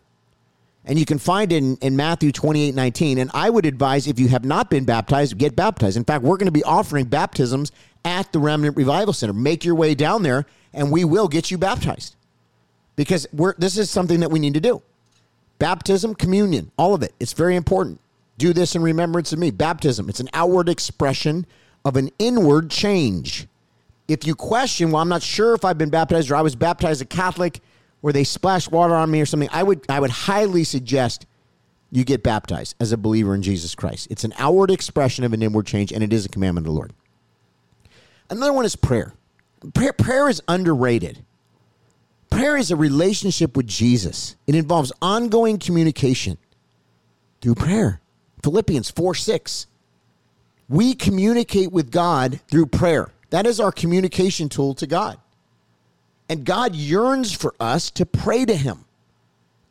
[0.85, 3.19] And you can find it in, in Matthew 28 19.
[3.19, 5.97] And I would advise if you have not been baptized, get baptized.
[5.97, 7.71] In fact, we're going to be offering baptisms
[8.05, 9.33] at the Remnant Revival Center.
[9.33, 12.17] Make your way down there, and we will get you baptized
[12.97, 14.83] because we're, this is something that we need to do.
[15.59, 17.15] Baptism, communion, all of it.
[17.21, 18.01] It's very important.
[18.39, 19.51] Do this in remembrance of me.
[19.51, 21.47] Baptism, it's an outward expression
[21.85, 23.47] of an inward change.
[24.09, 27.01] If you question, well, I'm not sure if I've been baptized or I was baptized
[27.01, 27.61] a Catholic
[28.01, 31.27] where they splashed water on me or something, I would I would highly suggest
[31.93, 34.09] you get baptized as a believer in Jesus Christ.
[34.11, 36.77] It's an outward expression of an inward change, and it is a commandment of the
[36.77, 36.93] Lord.
[38.29, 39.13] Another one is prayer.
[39.75, 41.25] Prayer, prayer is underrated.
[42.33, 44.37] Prayer is a relationship with Jesus.
[44.47, 46.39] It involves ongoing communication
[47.43, 48.01] through prayer.
[48.43, 49.67] Philippians 4 6.
[50.67, 53.13] We communicate with God through prayer.
[53.29, 55.19] That is our communication tool to God.
[56.31, 58.87] And God yearns for us to pray to Him,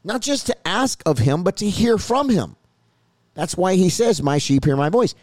[0.03, 2.55] not just to ask of Him, but to hear from Him.
[3.33, 5.15] That's why He says, My sheep hear my voice.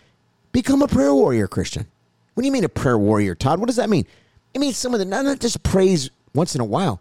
[0.51, 1.87] Become a prayer warrior, Christian.
[2.35, 3.61] What do you mean a prayer warrior, Todd?
[3.61, 4.07] What does that mean?
[4.55, 7.01] It means someone that not just prays once in a while.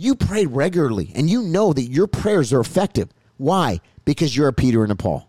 [0.00, 3.08] You pray regularly and you know that your prayers are effective.
[3.36, 3.80] Why?
[4.04, 5.28] Because you're a Peter and a Paul.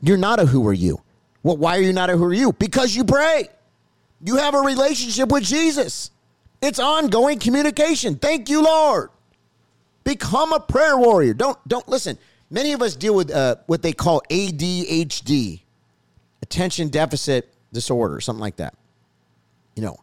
[0.00, 1.02] You're not a who are you.
[1.42, 2.52] Well, why are you not a who are you?
[2.52, 3.48] Because you pray.
[4.22, 6.12] You have a relationship with Jesus.
[6.62, 8.14] It's ongoing communication.
[8.14, 9.10] Thank you, Lord.
[10.04, 11.34] Become a prayer warrior.
[11.34, 12.18] Don't don't listen.
[12.50, 15.62] Many of us deal with uh, what they call ADHD,
[16.40, 18.74] attention deficit disorder, something like that.
[19.74, 19.96] You know,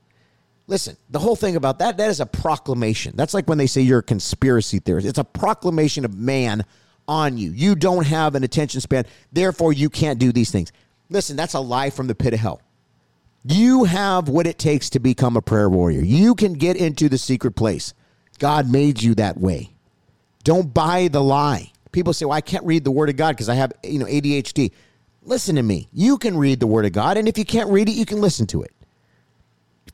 [0.68, 0.98] listen.
[1.10, 3.14] The whole thing about that that is a proclamation.
[3.16, 5.08] That's like when they say you're a conspiracy theorist.
[5.08, 6.66] It's a proclamation of man
[7.08, 7.52] on you.
[7.52, 10.72] You don't have an attention span, therefore you can't do these things.
[11.10, 12.62] Listen, that's a lie from the pit of hell.
[13.44, 16.02] You have what it takes to become a prayer warrior.
[16.02, 17.94] You can get into the secret place.
[18.40, 19.72] God made you that way.
[20.44, 21.72] Don't buy the lie.
[21.92, 24.08] People say, "Well, I can't read the word of God because I have, you know,
[24.08, 24.72] ADHD."
[25.22, 25.88] Listen to me.
[25.92, 28.20] You can read the word of God, and if you can't read it, you can
[28.20, 28.72] listen to it.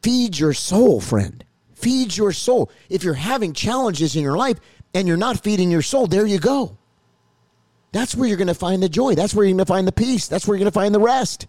[0.01, 1.43] Feed your soul, friend.
[1.73, 2.71] Feed your soul.
[2.89, 4.59] If you're having challenges in your life
[4.93, 6.77] and you're not feeding your soul, there you go.
[7.91, 9.15] That's where you're going to find the joy.
[9.15, 10.27] That's where you're going to find the peace.
[10.27, 11.47] That's where you're going to find the rest.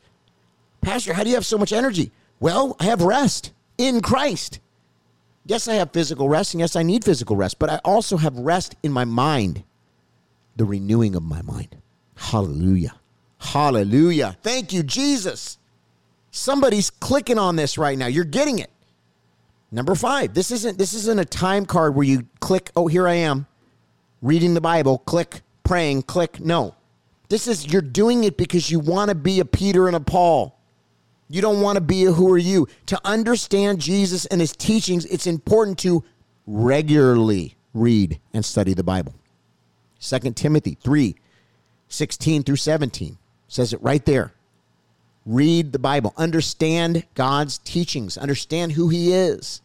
[0.80, 2.10] Pastor, how do you have so much energy?
[2.40, 4.58] Well, I have rest in Christ.
[5.44, 8.36] Yes, I have physical rest, and yes, I need physical rest, but I also have
[8.36, 9.64] rest in my mind,
[10.56, 11.76] the renewing of my mind.
[12.16, 12.94] Hallelujah.
[13.38, 14.36] Hallelujah.
[14.42, 15.58] Thank you, Jesus.
[16.32, 18.06] Somebody's clicking on this right now.
[18.06, 18.70] You're getting it.
[19.70, 23.14] Number five, this isn't this isn't a time card where you click, oh, here I
[23.14, 23.46] am,
[24.22, 26.40] reading the Bible, click, praying, click.
[26.40, 26.74] No.
[27.28, 30.58] This is you're doing it because you want to be a Peter and a Paul.
[31.28, 32.66] You don't want to be a who are you.
[32.86, 36.02] To understand Jesus and his teachings, it's important to
[36.46, 39.14] regularly read and study the Bible.
[40.00, 41.14] 2 Timothy 3
[41.88, 43.18] 16 through 17
[43.48, 44.32] says it right there.
[45.24, 49.60] Read the Bible, understand God's teachings, understand who he is.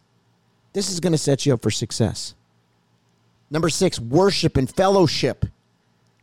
[0.72, 2.34] This is going to set you up for success.
[3.50, 5.46] Number six, worship and fellowship.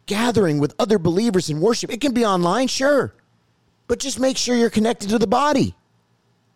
[0.05, 1.91] Gathering with other believers in worship.
[1.91, 3.13] It can be online, sure
[3.87, 5.75] but just make sure you're connected to the body.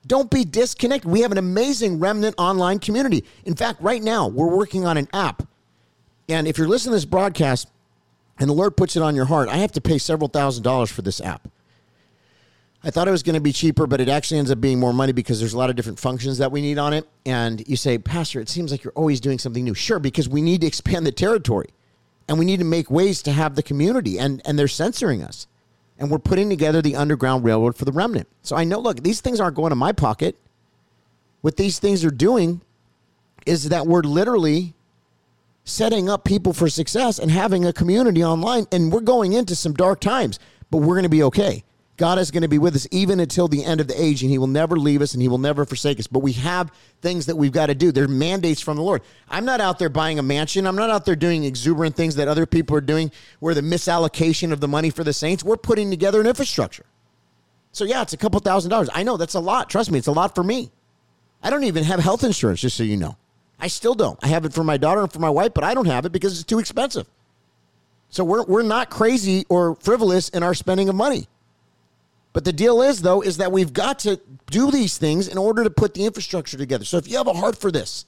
[0.07, 1.09] Don't be disconnected.
[1.09, 3.25] We have an amazing remnant online community.
[3.45, 5.43] In fact, right now, we're working on an app.
[6.27, 7.69] And if you're listening to this broadcast
[8.39, 10.89] and the Lord puts it on your heart, I have to pay several thousand dollars
[10.89, 11.47] for this app.
[12.83, 14.93] I thought it was going to be cheaper, but it actually ends up being more
[14.93, 17.07] money because there's a lot of different functions that we need on it.
[17.25, 19.73] And you say, Pastor, it seems like you're always doing something new.
[19.73, 21.69] Sure, because we need to expand the territory
[22.29, 25.47] and we need to make ways to have the community, and, and they're censoring us
[25.99, 28.27] and we're putting together the Underground Railroad for the remnant.
[28.41, 30.37] So I know, look, these things aren't going to my pocket.
[31.41, 32.61] what these things are doing
[33.45, 34.73] is that we're literally
[35.63, 38.65] setting up people for success and having a community online.
[38.71, 40.39] And we're going into some dark times,
[40.71, 41.63] but we're going to be okay.
[41.99, 44.31] God is going to be with us even until the end of the age, and
[44.31, 46.07] He will never leave us and He will never forsake us.
[46.07, 47.91] But we have things that we've got to do.
[47.91, 49.01] They're mandates from the Lord.
[49.29, 50.65] I'm not out there buying a mansion.
[50.65, 54.53] I'm not out there doing exuberant things that other people are doing where the misallocation
[54.53, 55.43] of the money for the saints.
[55.43, 56.85] We're putting together an infrastructure.
[57.73, 58.89] So, yeah, it's a couple thousand dollars.
[58.93, 59.69] I know that's a lot.
[59.69, 60.71] Trust me, it's a lot for me.
[61.43, 63.17] I don't even have health insurance, just so you know.
[63.59, 64.17] I still don't.
[64.23, 66.13] I have it for my daughter and for my wife, but I don't have it
[66.13, 67.07] because it's too expensive.
[68.09, 71.27] So we're, we're not crazy or frivolous in our spending of money.
[72.31, 74.19] But the deal is, though, is that we've got to
[74.51, 76.85] do these things in order to put the infrastructure together.
[76.85, 78.05] So if you have a heart for this,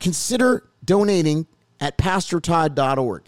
[0.00, 1.46] consider donating
[1.80, 3.22] at pastortodd.org.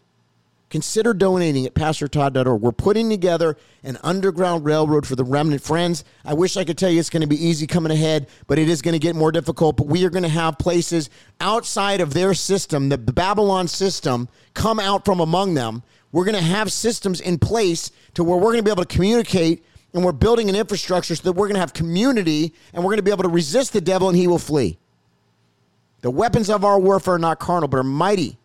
[0.69, 2.63] Consider donating at pastortodd.org.
[2.63, 6.05] We're putting together an underground railroad for the remnant friends.
[6.25, 8.69] I wish I could tell you it's going to be easy coming ahead, but it
[8.69, 9.77] is going to get more difficult.
[9.77, 14.79] But we are going to have places outside of their system, the Babylon system, come
[14.79, 15.83] out from among them.
[16.13, 18.95] We're going to have systems in place to where we're going to be able to
[18.95, 22.91] communicate and we're building an infrastructure so that we're going to have community and we're
[22.91, 24.79] going to be able to resist the devil and he will flee.
[26.03, 28.39] The weapons of our warfare are not carnal, but are mighty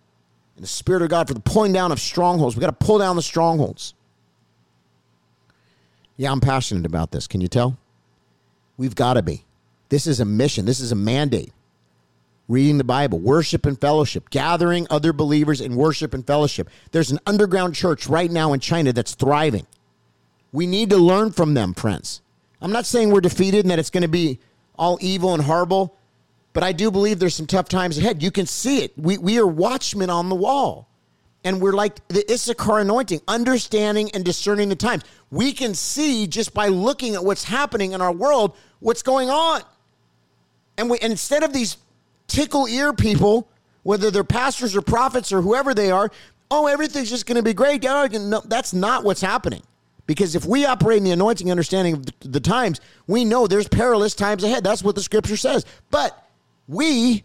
[0.55, 2.55] in the Spirit of God for the pulling down of strongholds.
[2.55, 3.93] We got to pull down the strongholds.
[6.17, 7.27] Yeah, I'm passionate about this.
[7.27, 7.77] Can you tell?
[8.77, 9.43] We've got to be.
[9.89, 11.51] This is a mission, this is a mandate.
[12.47, 16.69] Reading the Bible, worship and fellowship, gathering other believers in worship and fellowship.
[16.91, 19.65] There's an underground church right now in China that's thriving.
[20.55, 22.21] We need to learn from them, Prince.
[22.61, 24.39] I'm not saying we're defeated and that it's going to be
[24.75, 25.97] all evil and horrible,
[26.53, 28.23] but I do believe there's some tough times ahead.
[28.23, 28.93] You can see it.
[28.97, 30.87] We, we are watchmen on the wall.
[31.43, 35.03] And we're like the Issachar anointing, understanding and discerning the times.
[35.29, 39.61] We can see just by looking at what's happening in our world, what's going on.
[40.77, 41.77] And, we, and instead of these
[42.27, 43.49] tickle ear people,
[43.83, 46.09] whether they're pastors or prophets or whoever they are,
[46.49, 47.83] oh, everything's just going to be great.
[47.83, 49.61] No, that's not what's happening.
[50.07, 54.13] Because if we operate in the anointing understanding of the times, we know there's perilous
[54.13, 54.63] times ahead.
[54.63, 55.65] That's what the scripture says.
[55.89, 56.27] But
[56.67, 57.23] we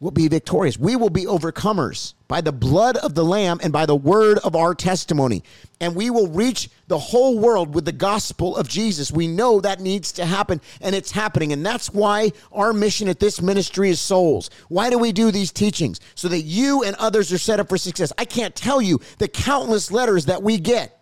[0.00, 0.78] will be victorious.
[0.78, 4.56] We will be overcomers by the blood of the Lamb and by the word of
[4.56, 5.44] our testimony.
[5.78, 9.12] And we will reach the whole world with the gospel of Jesus.
[9.12, 11.52] We know that needs to happen, and it's happening.
[11.52, 14.48] And that's why our mission at this ministry is souls.
[14.68, 16.00] Why do we do these teachings?
[16.14, 18.12] So that you and others are set up for success.
[18.16, 20.99] I can't tell you the countless letters that we get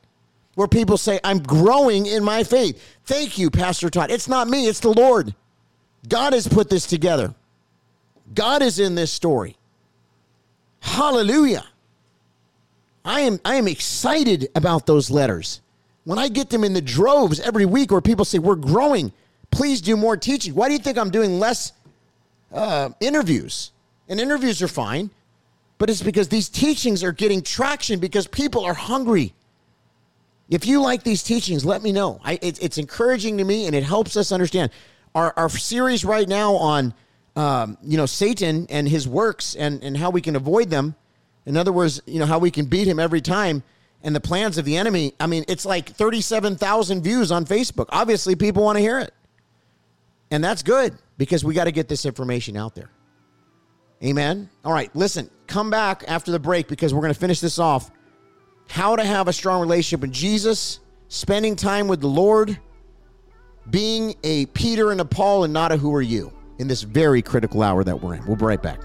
[0.59, 2.83] where people say, I'm growing in my faith.
[3.05, 4.11] Thank you, Pastor Todd.
[4.11, 5.33] It's not me, it's the Lord.
[6.09, 7.33] God has put this together.
[8.35, 9.57] God is in this story.
[10.81, 11.65] Hallelujah.
[13.05, 15.61] I am I am excited about those letters.
[16.03, 19.13] When I get them in the droves every week where people say, We're growing,
[19.53, 20.57] please do more teaching.
[20.57, 21.71] Why do you think I'm doing less
[22.53, 23.71] uh, interviews?
[24.09, 25.11] And interviews are fine,
[25.79, 29.35] but it's because these teachings are getting traction because people are hungry.
[30.49, 32.21] If you like these teachings, let me know.
[32.25, 34.71] I, it, it's encouraging to me and it helps us understand.
[35.15, 36.95] Our, our series right now on,
[37.37, 40.95] um, you know, Satan and his works and, and how we can avoid them.
[41.45, 43.63] In other words, you know, how we can beat him every time
[44.03, 45.15] and the plans of the enemy.
[45.19, 47.87] I mean, it's like 37,000 views on Facebook.
[47.91, 49.13] Obviously, people want to hear it.
[50.31, 52.91] And that's good because we got to get this information out there.
[54.05, 54.49] Amen.
[54.65, 57.91] All right, listen, come back after the break because we're going to finish this off
[58.69, 62.59] how to have a strong relationship with Jesus, spending time with the Lord,
[63.71, 67.23] being a Peter and a Paul and not a who are you in this very
[67.23, 68.27] critical hour that we're in.
[68.27, 68.81] We'll be right back.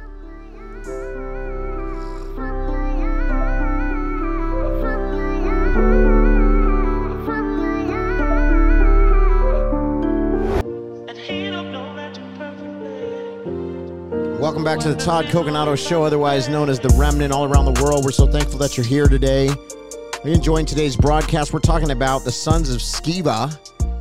[14.40, 17.82] Welcome back to the Todd Coconato Show, otherwise known as The Remnant, all around the
[17.82, 18.04] world.
[18.04, 19.50] We're so thankful that you're here today.
[20.24, 21.52] We're enjoying today's broadcast.
[21.52, 23.58] We're talking about the sons of Sceva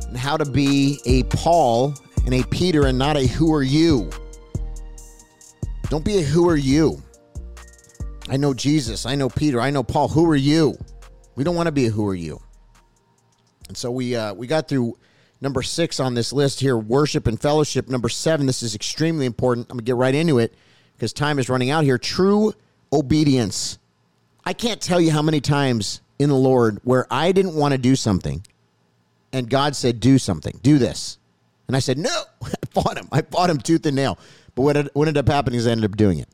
[0.07, 1.93] and how to be a Paul
[2.25, 4.09] and a Peter and not a who are you.
[5.89, 7.03] Don't be a who are you.
[8.29, 9.05] I know Jesus.
[9.05, 9.59] I know Peter.
[9.59, 10.07] I know Paul.
[10.07, 10.77] Who are you?
[11.35, 12.41] We don't want to be a who are you.
[13.67, 14.97] And so we uh, we got through
[15.43, 17.89] Number six on this list here, worship and fellowship.
[17.89, 19.67] Number seven, this is extremely important.
[19.69, 20.53] I'm to get right into it
[20.93, 21.97] because time is running out here.
[21.97, 22.53] True
[22.93, 23.77] obedience.
[24.45, 27.77] I can't tell you how many times in the Lord where I didn't want to
[27.77, 28.43] do something
[29.31, 31.17] and God said, do something, do this.
[31.67, 33.07] And I said, no, I fought him.
[33.11, 34.17] I fought him tooth and nail.
[34.55, 36.29] But what, ended up happening is I ended up doing it.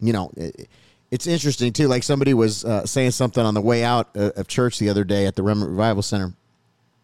[0.00, 0.68] You know, it,
[1.10, 1.88] it's interesting too.
[1.88, 5.04] Like somebody was uh, saying something on the way out uh, of church the other
[5.04, 6.34] day at the Remnant Revival Center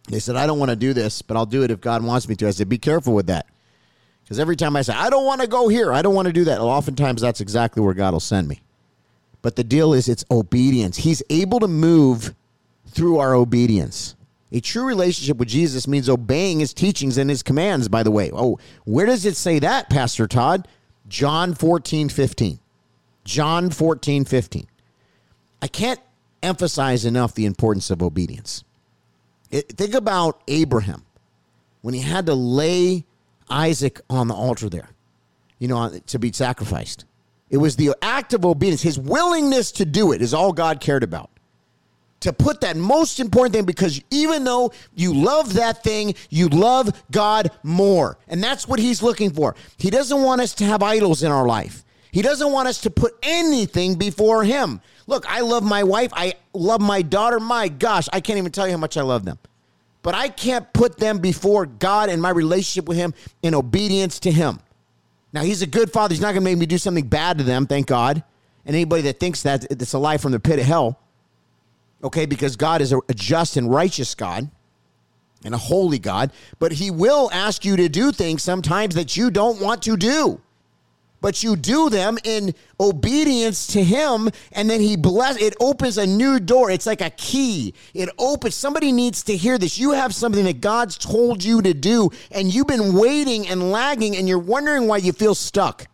[0.08, 2.28] they said, I don't want to do this, but I'll do it if God wants
[2.28, 2.48] me to.
[2.48, 3.46] I said, be careful with that.
[4.24, 6.32] Because every time I say, I don't want to go here, I don't want to
[6.32, 8.60] do that, well, oftentimes that's exactly where God will send me.
[9.42, 10.98] But the deal is it's obedience.
[10.98, 12.34] He's able to move
[12.86, 14.16] through our obedience.
[14.50, 18.30] A true relationship with Jesus means obeying his teachings and his commands, by the way.
[18.32, 20.66] Oh, where does it say that, Pastor Todd?
[21.06, 22.58] John 14, 15.
[23.24, 24.66] John 14, 15.
[25.60, 26.00] I can't
[26.42, 28.64] emphasize enough the importance of obedience.
[29.50, 31.04] It, think about Abraham
[31.82, 33.04] when he had to lay
[33.50, 34.90] Isaac on the altar there,
[35.58, 37.04] you know, to be sacrificed.
[37.50, 41.02] It was the act of obedience, his willingness to do it is all God cared
[41.02, 41.30] about
[42.20, 46.90] to put that most important thing because even though you love that thing, you love
[47.10, 48.18] God more.
[48.26, 49.54] And that's what he's looking for.
[49.76, 51.84] He doesn't want us to have idols in our life.
[52.10, 54.80] He doesn't want us to put anything before him.
[55.06, 56.10] Look, I love my wife.
[56.14, 57.38] I love my daughter.
[57.38, 59.38] My gosh, I can't even tell you how much I love them.
[60.02, 64.32] But I can't put them before God and my relationship with him in obedience to
[64.32, 64.60] him.
[65.38, 66.12] Now, he's a good father.
[66.12, 68.24] He's not going to make me do something bad to them, thank God.
[68.66, 70.98] And anybody that thinks that, it's a lie from the pit of hell
[72.02, 74.50] okay, because God is a, just and righteous God
[75.44, 79.30] and a holy God, but He will ask you to do things sometimes that you
[79.30, 80.40] don't want to do.
[81.20, 85.36] But you do them in obedience to Him, and then He bless.
[85.36, 86.70] It opens a new door.
[86.70, 87.74] It's like a key.
[87.92, 88.54] It opens.
[88.54, 89.78] Somebody needs to hear this.
[89.78, 94.16] You have something that God's told you to do, and you've been waiting and lagging,
[94.16, 95.86] and you're wondering why you feel stuck.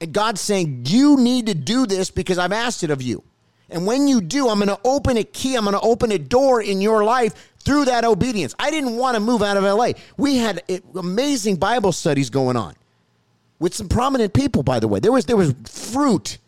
[0.00, 3.24] And God's saying, You need to do this because I've asked it of you.
[3.70, 6.18] And when you do, I'm going to open a key, I'm going to open a
[6.18, 8.54] door in your life through that obedience.
[8.58, 9.92] I didn't want to move out of LA.
[10.16, 12.74] We had eh, amazing Bible studies going on
[13.62, 14.98] with some prominent people, by the way.
[14.98, 16.38] There was, there was fruit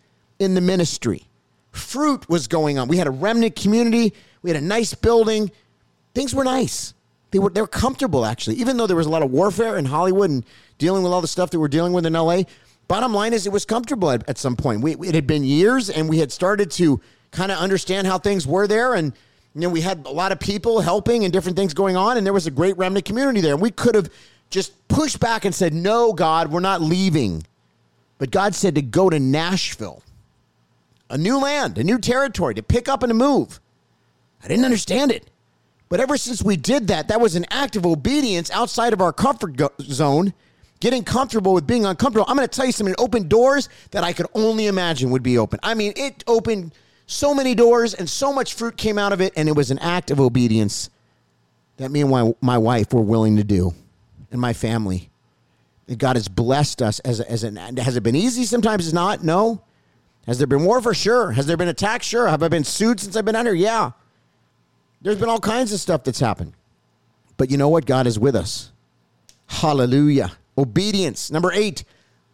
[0.40, 1.22] in the ministry.
[1.70, 2.88] Fruit was going on.
[2.88, 4.12] We had a remnant community,
[4.42, 5.50] we had a nice building.
[6.12, 6.92] Things were nice.
[7.30, 9.84] They were, they were comfortable, actually, even though there was a lot of warfare in
[9.84, 10.44] Hollywood and
[10.78, 12.42] dealing with all the stuff that we're dealing with in LA.
[12.86, 14.82] Bottom line is, it was comfortable at, at some point.
[14.82, 17.00] We, it had been years, and we had started to
[17.32, 18.94] kind of understand how things were there.
[18.94, 19.12] And,
[19.54, 22.16] you know, we had a lot of people helping and different things going on.
[22.16, 23.54] And there was a great remnant community there.
[23.54, 24.10] And we could have
[24.54, 27.42] just pushed back and said, No, God, we're not leaving.
[28.18, 30.02] But God said to go to Nashville,
[31.10, 33.60] a new land, a new territory, to pick up and to move.
[34.42, 35.28] I didn't understand it.
[35.88, 39.12] But ever since we did that, that was an act of obedience outside of our
[39.12, 40.32] comfort go- zone,
[40.78, 42.24] getting comfortable with being uncomfortable.
[42.28, 45.24] I'm going to tell you something, it opened doors that I could only imagine would
[45.24, 45.58] be open.
[45.62, 46.72] I mean, it opened
[47.06, 49.32] so many doors and so much fruit came out of it.
[49.36, 50.90] And it was an act of obedience
[51.76, 53.74] that me and my, my wife were willing to do
[54.34, 55.10] and my family.
[55.88, 58.44] And God has blessed us as, as an, has it been easy?
[58.44, 59.22] Sometimes it's not.
[59.22, 59.62] No.
[60.26, 61.30] Has there been war for sure?
[61.32, 62.04] Has there been attacks?
[62.04, 62.26] Sure.
[62.26, 63.54] Have I been sued since I've been under?
[63.54, 63.92] Yeah.
[65.02, 66.52] There's been all kinds of stuff that's happened.
[67.36, 67.86] But you know what?
[67.86, 68.72] God is with us.
[69.46, 70.32] Hallelujah.
[70.58, 71.30] Obedience.
[71.30, 71.84] Number eight,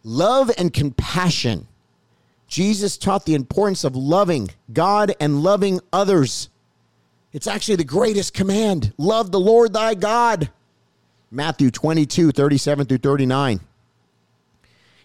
[0.03, 1.67] love and compassion.
[2.47, 6.49] Jesus taught the importance of loving God and loving others.
[7.31, 10.49] It's actually the greatest command love the Lord thy God.
[11.31, 13.61] Matthew 22, 37 through 39.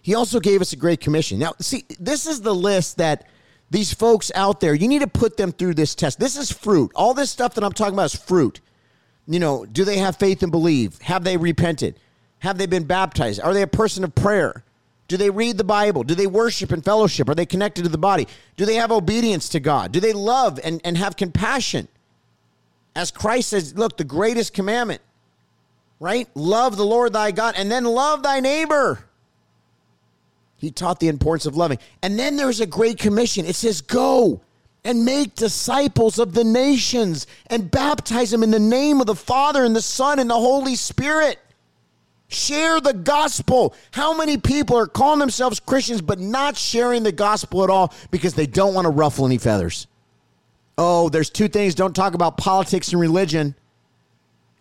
[0.01, 1.39] He also gave us a great commission.
[1.39, 3.25] Now, see, this is the list that
[3.69, 6.19] these folks out there, you need to put them through this test.
[6.19, 6.91] This is fruit.
[6.95, 8.61] All this stuff that I'm talking about is fruit.
[9.27, 10.99] You know, do they have faith and believe?
[11.01, 11.99] Have they repented?
[12.39, 13.41] Have they been baptized?
[13.41, 14.63] Are they a person of prayer?
[15.07, 16.03] Do they read the Bible?
[16.03, 17.29] Do they worship and fellowship?
[17.29, 18.27] Are they connected to the body?
[18.55, 19.91] Do they have obedience to God?
[19.91, 21.87] Do they love and, and have compassion?
[22.95, 25.01] As Christ says, look, the greatest commandment,
[25.99, 26.27] right?
[26.35, 29.03] Love the Lord thy God and then love thy neighbor.
[30.57, 31.77] He taught the importance of loving.
[32.01, 33.45] And then there's a great commission.
[33.45, 34.41] It says, go
[34.83, 39.63] and make disciples of the nations and baptize them in the name of the Father
[39.63, 41.39] and the Son and the Holy Spirit.
[42.29, 43.75] Share the gospel.
[43.91, 48.33] How many people are calling themselves Christians but not sharing the gospel at all because
[48.33, 49.87] they don't want to ruffle any feathers?
[50.77, 51.75] Oh, there's two things.
[51.75, 53.55] Don't talk about politics and religion.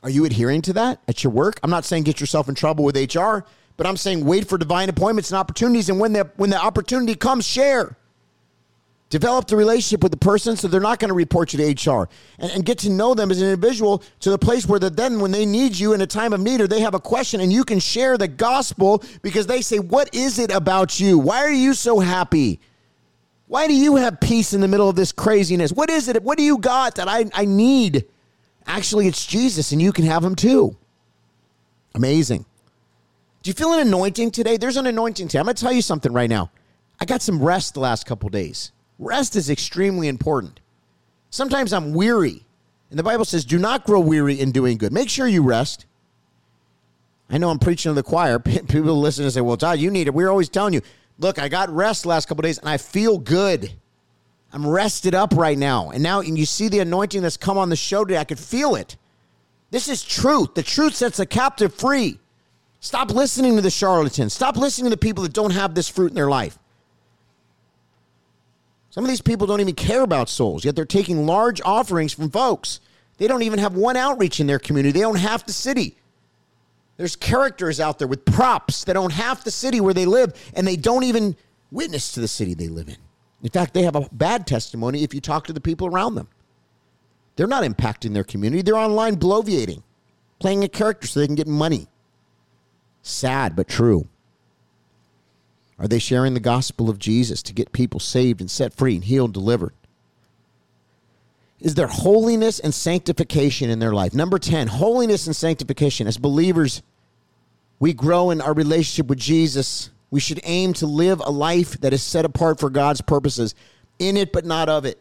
[0.06, 1.58] Are you adhering to that at your work?
[1.64, 3.38] I'm not saying get yourself in trouble with HR,
[3.76, 5.88] but I'm saying wait for divine appointments and opportunities.
[5.88, 7.96] And when the, when the opportunity comes, share.
[9.10, 12.08] Develop the relationship with the person so they're not going to report you to HR
[12.38, 15.32] and, and, get to know them as an individual to the place where then when
[15.32, 17.64] they need you in a time of need or they have a question and you
[17.64, 21.18] can share the gospel because they say, What is it about you?
[21.18, 22.60] Why are you so happy?
[23.48, 25.72] Why do you have peace in the middle of this craziness?
[25.72, 26.22] What is it?
[26.22, 28.06] What do you got that I, I need?
[28.66, 30.76] Actually, it's Jesus and you can have him too.
[31.94, 32.44] Amazing.
[33.42, 34.56] Do you feel an anointing today?
[34.56, 35.38] There's an anointing today.
[35.38, 36.50] I'm going to tell you something right now.
[37.00, 38.72] I got some rest the last couple days.
[38.98, 40.60] Rest is extremely important.
[41.30, 42.44] Sometimes I'm weary.
[42.90, 44.92] And the Bible says, do not grow weary in doing good.
[44.92, 45.86] Make sure you rest.
[47.28, 48.38] I know I'm preaching to the choir.
[48.38, 50.14] People listen and say, well, Todd, you need it.
[50.14, 50.80] We're always telling you,
[51.18, 53.72] look, I got rest the last couple days and I feel good.
[54.56, 55.90] I'm rested up right now.
[55.90, 58.16] And now and you see the anointing that's come on the show today.
[58.18, 58.96] I could feel it.
[59.70, 60.54] This is truth.
[60.54, 62.18] The truth sets the captive free.
[62.80, 64.32] Stop listening to the charlatans.
[64.32, 66.58] Stop listening to the people that don't have this fruit in their life.
[68.88, 72.30] Some of these people don't even care about souls, yet they're taking large offerings from
[72.30, 72.80] folks.
[73.18, 74.98] They don't even have one outreach in their community.
[74.98, 75.98] They own half the city.
[76.96, 80.66] There's characters out there with props that own half the city where they live, and
[80.66, 81.36] they don't even
[81.70, 82.96] witness to the city they live in.
[83.46, 86.26] In fact, they have a bad testimony if you talk to the people around them.
[87.36, 88.60] They're not impacting their community.
[88.60, 89.84] They're online bloviating,
[90.40, 91.86] playing a character so they can get money.
[93.02, 94.08] Sad, but true.
[95.78, 99.04] Are they sharing the gospel of Jesus to get people saved and set free and
[99.04, 99.74] healed, and delivered?
[101.60, 104.12] Is there holiness and sanctification in their life?
[104.12, 106.08] Number 10, holiness and sanctification.
[106.08, 106.82] As believers,
[107.78, 109.90] we grow in our relationship with Jesus.
[110.10, 113.54] We should aim to live a life that is set apart for God's purposes,
[113.98, 114.98] in it but not of it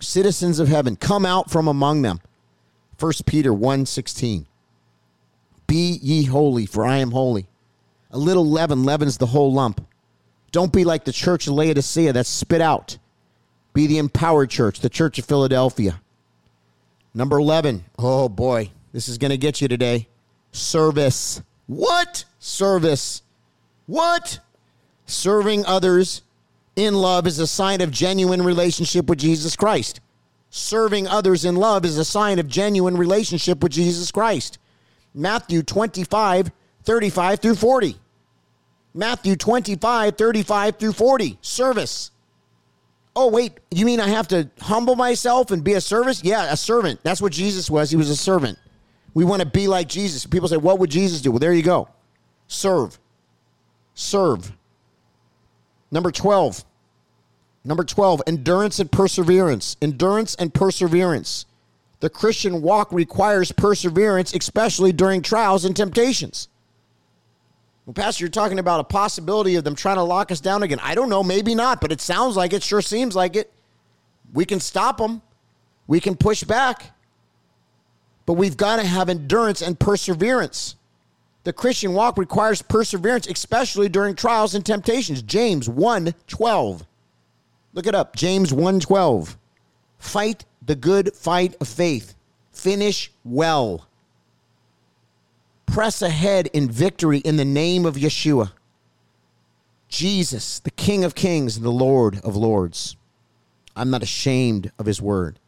[0.00, 2.20] citizens of heaven, come out from among them.
[2.98, 4.46] 1 Peter 1 16.
[5.66, 7.46] Be ye holy, for I am holy.
[8.10, 9.84] A little leaven leavens the whole lump.
[10.52, 12.98] Don't be like the church of Laodicea that's spit out.
[13.74, 16.00] Be the empowered church, the church of Philadelphia.
[17.14, 17.84] Number 11.
[17.98, 20.08] Oh boy, this is going to get you today.
[20.52, 21.42] Service.
[21.66, 22.24] What?
[22.38, 23.22] Service.
[23.86, 24.40] What?
[25.06, 26.22] Serving others
[26.74, 30.00] in love is a sign of genuine relationship with Jesus Christ.
[30.50, 34.58] Serving others in love is a sign of genuine relationship with Jesus Christ.
[35.14, 36.50] Matthew 25,
[36.84, 37.96] 35 through 40.
[38.94, 41.38] Matthew 25, 35 through 40.
[41.40, 42.10] Service.
[43.14, 46.22] Oh, wait, you mean I have to humble myself and be a service?
[46.22, 47.00] Yeah, a servant.
[47.02, 47.90] That's what Jesus was.
[47.90, 48.58] He was a servant.
[49.14, 50.26] We want to be like Jesus.
[50.26, 51.30] People say, What would Jesus do?
[51.30, 51.88] Well, there you go.
[52.46, 52.98] Serve.
[53.96, 54.52] Serve.
[55.90, 56.64] Number 12.
[57.64, 59.76] Number 12, endurance and perseverance.
[59.82, 61.46] Endurance and perseverance.
[61.98, 66.48] The Christian walk requires perseverance, especially during trials and temptations.
[67.86, 70.78] Well, Pastor, you're talking about a possibility of them trying to lock us down again.
[70.82, 73.52] I don't know, maybe not, but it sounds like it, sure seems like it.
[74.32, 75.22] We can stop them,
[75.86, 76.92] we can push back,
[78.26, 80.76] but we've got to have endurance and perseverance.
[81.46, 85.22] The Christian walk requires perseverance, especially during trials and temptations.
[85.22, 86.84] James 1 12.
[87.72, 88.16] Look it up.
[88.16, 89.38] James 1 12.
[89.96, 92.16] Fight the good fight of faith.
[92.50, 93.86] Finish well.
[95.66, 98.50] Press ahead in victory in the name of Yeshua.
[99.88, 102.96] Jesus, the King of Kings and the Lord of Lords.
[103.76, 105.38] I'm not ashamed of his word.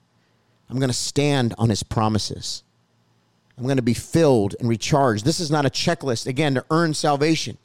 [0.70, 2.62] I'm going to stand on his promises.
[3.58, 5.24] I'm going to be filled and recharged.
[5.24, 7.58] This is not a checklist, again, to earn salvation.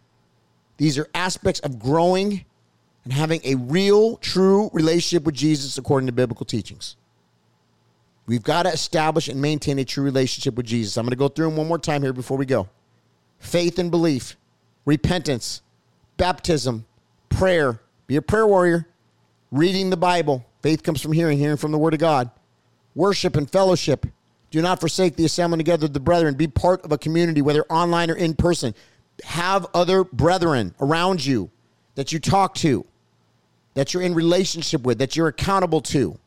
[0.78, 2.46] These are aspects of growing
[3.04, 6.96] and having a real, true relationship with Jesus according to biblical teachings.
[8.26, 10.98] We've got to establish and maintain a true relationship with Jesus.
[10.98, 12.70] I'm going to go through them one more time here before we go
[13.39, 14.38] faith and belief,
[14.86, 15.62] repentance,
[16.16, 16.86] baptism,
[17.30, 18.88] prayer, be a prayer warrior,
[19.52, 20.46] reading the Bible.
[20.62, 22.32] Faith comes from hearing, hearing from the Word of God,
[22.96, 24.06] worship and fellowship,
[24.54, 26.36] do not forsake the assembling together of the brethren.
[26.36, 28.76] Be part of a community, whether online or in person.
[29.24, 31.49] Have other brethren around you
[31.95, 32.86] that you talk to,
[33.74, 36.20] that you're in relationship with, that you're accountable to.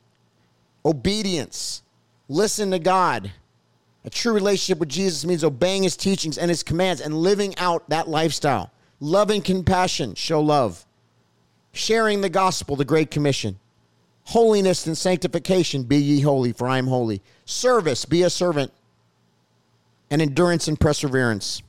[0.85, 1.85] Obedience.
[2.29, 3.31] Listen to God.
[4.05, 7.89] A true relationship with Jesus means obeying his teachings and his commands and living out
[7.91, 8.72] that lifestyle.
[8.99, 10.85] Love and compassion, show love.
[11.70, 13.61] Sharing the gospel, the Great Commission.
[14.27, 17.22] Holiness and sanctification, be ye holy, for I am holy.
[17.45, 18.72] Service, be a servant.
[20.11, 21.62] And endurance and perseverance.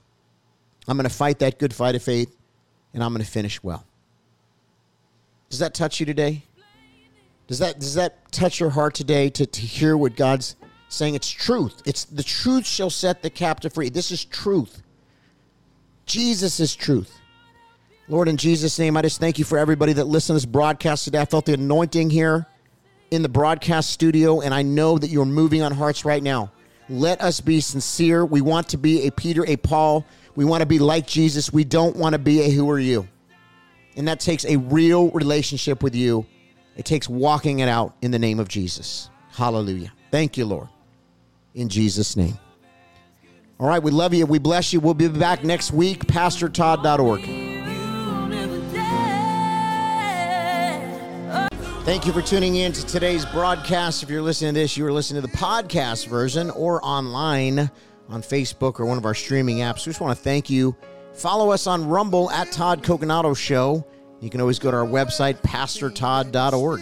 [0.87, 2.35] I'm going to fight that good fight of faith,
[2.93, 3.85] and I'm going to finish well.
[5.49, 6.43] Does that touch you today?
[7.47, 10.55] Does that does that touch your heart today to, to hear what God's
[10.89, 11.15] saying?
[11.15, 11.81] It's truth.
[11.85, 13.89] It's the truth shall set the captive free.
[13.89, 14.81] This is truth.
[16.05, 17.13] Jesus is truth.
[18.09, 21.03] Lord, in Jesus' name, I just thank you for everybody that listened to this broadcast
[21.03, 21.19] today.
[21.19, 22.45] I felt the anointing here
[23.11, 26.51] in the broadcast studio, and I know that you're moving on hearts right now.
[26.89, 28.23] Let us be sincere.
[28.25, 30.05] We want to be a Peter, a Paul.
[30.35, 31.51] We want to be like Jesus.
[31.51, 33.07] We don't want to be a who are you.
[33.97, 36.25] And that takes a real relationship with you.
[36.77, 39.09] It takes walking it out in the name of Jesus.
[39.31, 39.91] Hallelujah.
[40.11, 40.69] Thank you, Lord.
[41.55, 42.37] In Jesus' name.
[43.59, 44.25] All right, we love you.
[44.25, 44.79] We bless you.
[44.79, 46.05] We'll be back next week.
[46.05, 47.36] PastorTodd.org.
[51.87, 54.03] Thank you for tuning in to today's broadcast.
[54.03, 57.71] If you're listening to this, you are listening to the podcast version or online
[58.09, 59.85] on Facebook or one of our streaming apps.
[59.85, 60.75] We just want to thank you.
[61.13, 63.87] Follow us on Rumble at Todd Coconato Show.
[64.19, 66.81] You can always go to our website, pastortodd.org.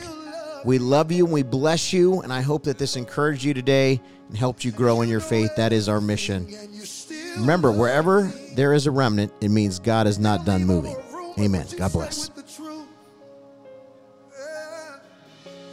[0.66, 4.02] We love you and we bless you, and I hope that this encouraged you today
[4.28, 5.56] and helped you grow in your faith.
[5.56, 6.52] That is our mission.
[7.38, 8.24] Remember, wherever
[8.56, 10.98] there is a remnant, it means God is not done moving.
[11.38, 11.68] Amen.
[11.78, 12.32] God bless.